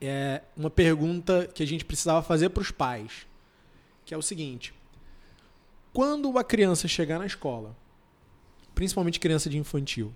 é 0.02 0.42
uma 0.56 0.70
pergunta 0.70 1.50
que 1.54 1.64
a 1.64 1.68
gente 1.68 1.86
precisava 1.86 2.22
fazer 2.22 2.50
para 2.50 2.62
os 2.62 2.72
pais 2.72 3.26
que 4.08 4.14
é 4.14 4.18
o 4.18 4.22
seguinte: 4.22 4.74
quando 5.94 6.36
a 6.40 6.44
criança 6.44 6.88
chegar 6.88 7.20
na 7.20 7.28
escola, 7.28 7.76
principalmente 8.74 9.20
criança 9.20 9.50
de 9.50 9.58
infantil, 9.58 10.12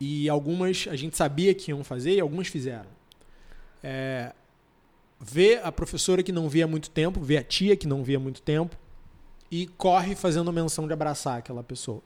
e 0.00 0.28
algumas 0.28 0.86
a 0.88 0.96
gente 0.96 1.16
sabia 1.16 1.52
que 1.52 1.70
iam 1.70 1.84
fazer 1.84 2.14
e 2.14 2.20
algumas 2.20 2.46
fizeram. 2.46 2.88
É, 3.82 4.32
vê 5.20 5.56
a 5.62 5.70
professora 5.70 6.22
que 6.22 6.32
não 6.32 6.48
via 6.48 6.64
há 6.64 6.68
muito 6.68 6.88
tempo, 6.88 7.20
vê 7.20 7.36
a 7.36 7.42
tia 7.42 7.76
que 7.76 7.86
não 7.86 8.04
via 8.04 8.16
há 8.16 8.20
muito 8.20 8.40
tempo 8.40 8.76
e 9.50 9.66
corre 9.66 10.14
fazendo 10.14 10.52
menção 10.52 10.86
de 10.86 10.92
abraçar 10.92 11.38
aquela 11.38 11.62
pessoa. 11.62 12.02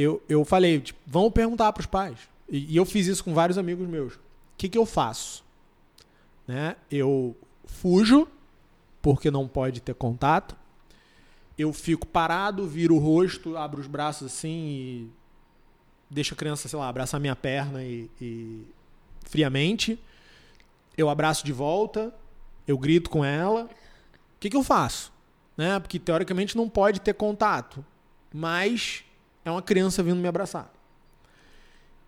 Eu, 0.00 0.22
eu 0.28 0.44
falei, 0.44 0.80
tipo, 0.80 1.00
vamos 1.04 1.32
perguntar 1.32 1.72
para 1.72 1.80
os 1.80 1.86
pais. 1.86 2.20
E, 2.48 2.72
e, 2.72 2.76
eu 2.76 2.84
fiz 2.84 3.08
isso 3.08 3.24
com 3.24 3.34
vários 3.34 3.58
amigos 3.58 3.88
meus. 3.88 4.14
O 4.14 4.20
que, 4.56 4.68
que 4.68 4.78
eu 4.78 4.86
faço? 4.86 5.44
Né? 6.46 6.76
Eu 6.88 7.36
fujo 7.64 8.28
porque 9.02 9.28
não 9.28 9.48
pode 9.48 9.80
ter 9.80 9.96
contato. 9.96 10.56
Eu 11.58 11.72
fico 11.72 12.06
parado, 12.06 12.64
viro 12.64 12.94
o 12.94 13.00
rosto, 13.00 13.56
abro 13.56 13.80
os 13.80 13.88
braços 13.88 14.32
assim 14.32 14.48
e 14.48 15.10
deixo 16.08 16.32
a 16.32 16.36
criança, 16.36 16.68
sei 16.68 16.78
lá, 16.78 16.88
abraçar 16.88 17.18
minha 17.18 17.34
perna 17.34 17.82
e, 17.82 18.08
e 18.20 18.62
friamente. 19.24 19.98
Eu 20.96 21.10
abraço 21.10 21.44
de 21.44 21.52
volta, 21.52 22.14
eu 22.68 22.78
grito 22.78 23.10
com 23.10 23.24
ela. 23.24 23.64
O 23.64 24.38
que, 24.38 24.48
que 24.48 24.56
eu 24.56 24.62
faço? 24.62 25.12
Né? 25.56 25.80
Porque 25.80 25.98
teoricamente 25.98 26.56
não 26.56 26.68
pode 26.68 27.00
ter 27.00 27.14
contato, 27.14 27.84
mas 28.32 29.02
é 29.44 29.50
uma 29.50 29.62
criança 29.62 30.02
vindo 30.02 30.16
me 30.16 30.28
abraçar. 30.28 30.72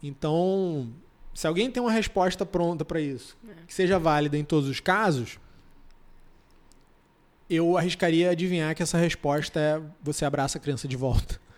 Então, 0.02 0.90
se 1.34 1.46
alguém 1.46 1.70
tem 1.70 1.82
uma 1.82 1.92
resposta 1.92 2.44
pronta 2.44 2.84
para 2.84 3.00
isso, 3.00 3.36
é. 3.48 3.66
que 3.66 3.74
seja 3.74 3.98
válida 3.98 4.36
em 4.36 4.44
todos 4.44 4.68
os 4.68 4.80
casos, 4.80 5.38
eu 7.48 7.76
arriscaria 7.76 8.30
adivinhar 8.30 8.74
que 8.74 8.82
essa 8.82 8.96
resposta 8.96 9.58
é 9.58 9.82
você 10.02 10.24
abraça 10.24 10.58
a 10.58 10.60
criança 10.60 10.86
de 10.86 10.96
volta. 10.96 11.40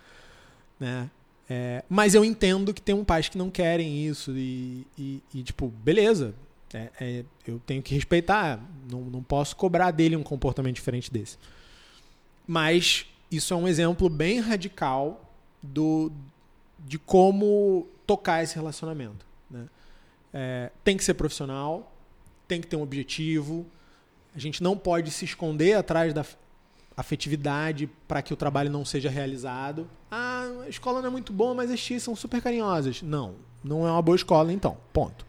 Né? 0.79 1.09
É, 1.49 1.83
mas 1.87 2.13
eu 2.13 2.25
entendo 2.25 2.73
que 2.73 2.81
tem 2.81 2.95
um 2.95 3.05
pais 3.05 3.29
que 3.29 3.37
não 3.37 3.49
querem 3.49 4.05
isso 4.05 4.31
e, 4.35 4.85
e, 4.97 5.23
e 5.33 5.43
tipo, 5.43 5.67
beleza, 5.67 6.33
é, 6.73 6.89
é, 6.99 7.25
eu 7.47 7.61
tenho 7.65 7.81
que 7.81 7.93
respeitar, 7.93 8.59
não, 8.89 9.01
não 9.01 9.23
posso 9.23 9.55
cobrar 9.55 9.91
dele 9.91 10.15
um 10.17 10.23
comportamento 10.23 10.75
diferente 10.75 11.13
desse. 11.13 11.37
Mas 12.45 13.05
isso 13.31 13.53
é 13.53 13.57
um 13.57 13.67
exemplo 13.67 14.09
bem 14.09 14.39
radical 14.39 15.22
do, 15.63 16.11
de 16.77 16.99
como 16.99 17.87
tocar 18.05 18.43
esse 18.43 18.55
relacionamento. 18.55 19.25
Né? 19.49 19.65
É, 20.33 20.71
tem 20.83 20.97
que 20.97 21.03
ser 21.03 21.13
profissional, 21.13 21.91
tem 22.47 22.59
que 22.59 22.67
ter 22.67 22.75
um 22.75 22.81
objetivo, 22.81 23.65
a 24.35 24.39
gente 24.39 24.61
não 24.61 24.77
pode 24.77 25.09
se 25.11 25.23
esconder 25.23 25.75
atrás 25.75 26.13
da 26.13 26.25
afetividade 26.97 27.89
para 28.07 28.21
que 28.21 28.33
o 28.33 28.35
trabalho 28.35 28.69
não 28.69 28.83
seja 28.83 29.09
realizado. 29.09 29.87
Ah, 30.11 30.47
a 30.65 30.69
escola 30.69 31.01
não 31.01 31.07
é 31.07 31.11
muito 31.11 31.31
boa, 31.31 31.53
mas 31.53 31.71
as 31.71 31.79
tias 31.79 32.03
são 32.03 32.15
super 32.15 32.41
carinhosas. 32.41 33.01
Não, 33.01 33.35
não 33.63 33.87
é 33.87 33.91
uma 33.91 34.01
boa 34.01 34.15
escola, 34.15 34.51
então. 34.51 34.77
Ponto. 34.91 35.25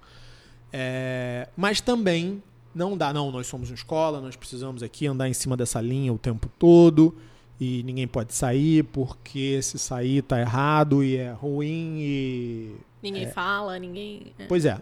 É, 0.73 1.49
mas 1.57 1.81
também 1.81 2.43
não 2.75 2.97
dá, 2.97 3.13
não, 3.13 3.31
nós 3.31 3.47
somos 3.47 3.71
uma 3.71 3.77
escola, 3.77 4.21
nós 4.21 4.35
precisamos 4.35 4.83
aqui 4.83 5.07
andar 5.07 5.29
em 5.29 5.33
cima 5.33 5.57
dessa 5.57 5.81
linha 5.81 6.13
o 6.13 6.19
tempo 6.19 6.51
todo 6.59 7.17
e 7.61 7.83
ninguém 7.83 8.07
pode 8.07 8.35
sair 8.35 8.83
porque 8.85 9.61
se 9.63 9.79
sair 9.79 10.23
tá 10.23 10.41
errado 10.41 11.05
e 11.05 11.17
é 11.17 11.33
ruim 11.33 11.99
e 12.01 12.77
ninguém 13.03 13.25
é. 13.25 13.31
fala, 13.31 13.79
ninguém. 13.79 14.33
É. 14.39 14.47
Pois 14.47 14.65
é. 14.65 14.81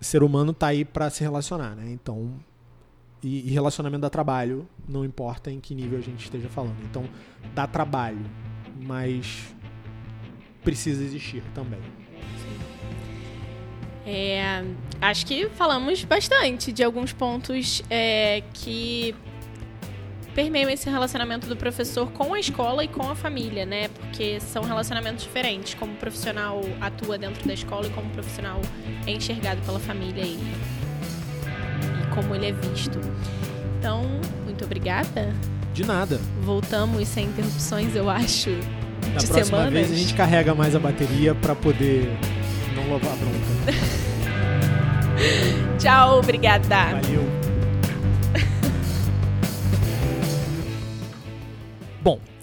O 0.00 0.04
ser 0.04 0.22
humano 0.22 0.52
tá 0.52 0.68
aí 0.68 0.84
para 0.84 1.08
se 1.10 1.22
relacionar, 1.22 1.74
né? 1.74 1.90
Então 1.90 2.32
e, 3.22 3.48
e, 3.48 3.50
relacionamento 3.52 4.02
dá 4.02 4.10
trabalho, 4.10 4.68
não 4.86 5.02
importa 5.02 5.50
em 5.50 5.58
que 5.58 5.74
nível 5.74 5.98
a 5.98 6.02
gente 6.02 6.24
esteja 6.24 6.48
falando. 6.48 6.76
Então 6.84 7.08
dá 7.54 7.66
trabalho, 7.66 8.20
mas 8.82 9.54
precisa 10.62 11.02
existir 11.02 11.42
também. 11.54 11.80
É, 14.06 14.62
acho 15.00 15.24
que 15.24 15.48
falamos 15.50 16.04
bastante 16.04 16.70
de 16.70 16.84
alguns 16.84 17.14
pontos 17.14 17.82
é, 17.88 18.42
que 18.52 19.14
permeiam 20.34 20.68
esse 20.68 20.90
relacionamento 20.90 21.46
do 21.46 21.56
professor 21.56 22.10
com 22.10 22.34
a 22.34 22.40
escola 22.40 22.84
e 22.84 22.88
com 22.88 23.08
a 23.08 23.14
família, 23.14 23.64
né? 23.64 23.88
Porque 23.88 24.40
são 24.40 24.64
relacionamentos 24.64 25.24
diferentes, 25.24 25.74
como 25.74 25.92
o 25.92 25.96
profissional 25.96 26.60
atua 26.80 27.16
dentro 27.16 27.46
da 27.46 27.54
escola 27.54 27.86
e 27.86 27.90
como 27.90 28.08
o 28.08 28.10
profissional 28.10 28.60
é 29.06 29.12
enxergado 29.12 29.60
pela 29.62 29.78
família 29.78 30.22
e, 30.22 30.36
e 30.36 32.14
como 32.14 32.34
ele 32.34 32.46
é 32.46 32.52
visto. 32.52 32.98
Então, 33.78 34.02
muito 34.44 34.64
obrigada. 34.64 35.32
De 35.72 35.84
nada. 35.84 36.20
Voltamos 36.40 37.06
sem 37.08 37.26
interrupções, 37.26 37.94
eu 37.94 38.10
acho. 38.10 38.50
Da 38.50 39.18
de 39.18 39.26
próxima 39.26 39.44
semanas. 39.44 39.72
vez 39.72 39.92
a 39.92 39.94
gente 39.94 40.14
carrega 40.14 40.54
mais 40.54 40.74
a 40.74 40.78
bateria 40.78 41.34
para 41.34 41.54
poder 41.54 42.08
não 42.74 42.84
levar 42.94 43.14
bronca. 43.16 43.44
Tchau, 45.78 46.18
obrigada. 46.18 47.00
Valeu. 47.00 47.43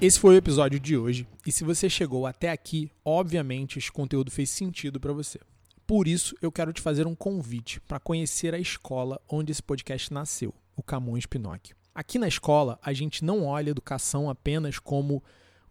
Esse 0.02 0.20
foi 0.20 0.34
o 0.34 0.38
episódio 0.38 0.80
de 0.80 0.98
hoje 0.98 1.28
e 1.46 1.52
se 1.52 1.64
você 1.64 1.88
chegou 1.88 2.26
até 2.26 2.50
aqui, 2.50 2.90
obviamente 3.06 3.78
esse 3.78 3.92
conteúdo 3.92 4.32
fez 4.32 4.50
sentido 4.50 5.00
para 5.00 5.14
você. 5.14 5.40
Por 5.86 6.08
isso, 6.08 6.36
eu 6.42 6.52
quero 6.52 6.74
te 6.74 6.82
fazer 6.82 7.06
um 7.06 7.14
convite 7.14 7.80
para 7.82 8.00
conhecer 8.00 8.56
a 8.56 8.60
escola 8.60 9.22
onde 9.30 9.52
esse 9.52 9.62
podcast 9.62 10.12
nasceu, 10.12 10.56
o 10.76 10.82
Camões 10.82 11.28
Pinóquio. 11.28 11.76
Aqui 11.94 12.18
na 12.18 12.28
escola, 12.28 12.80
a 12.82 12.94
gente 12.94 13.24
não 13.24 13.46
olha 13.46 13.70
educação 13.70 14.28
apenas 14.28 14.80
como 14.80 15.24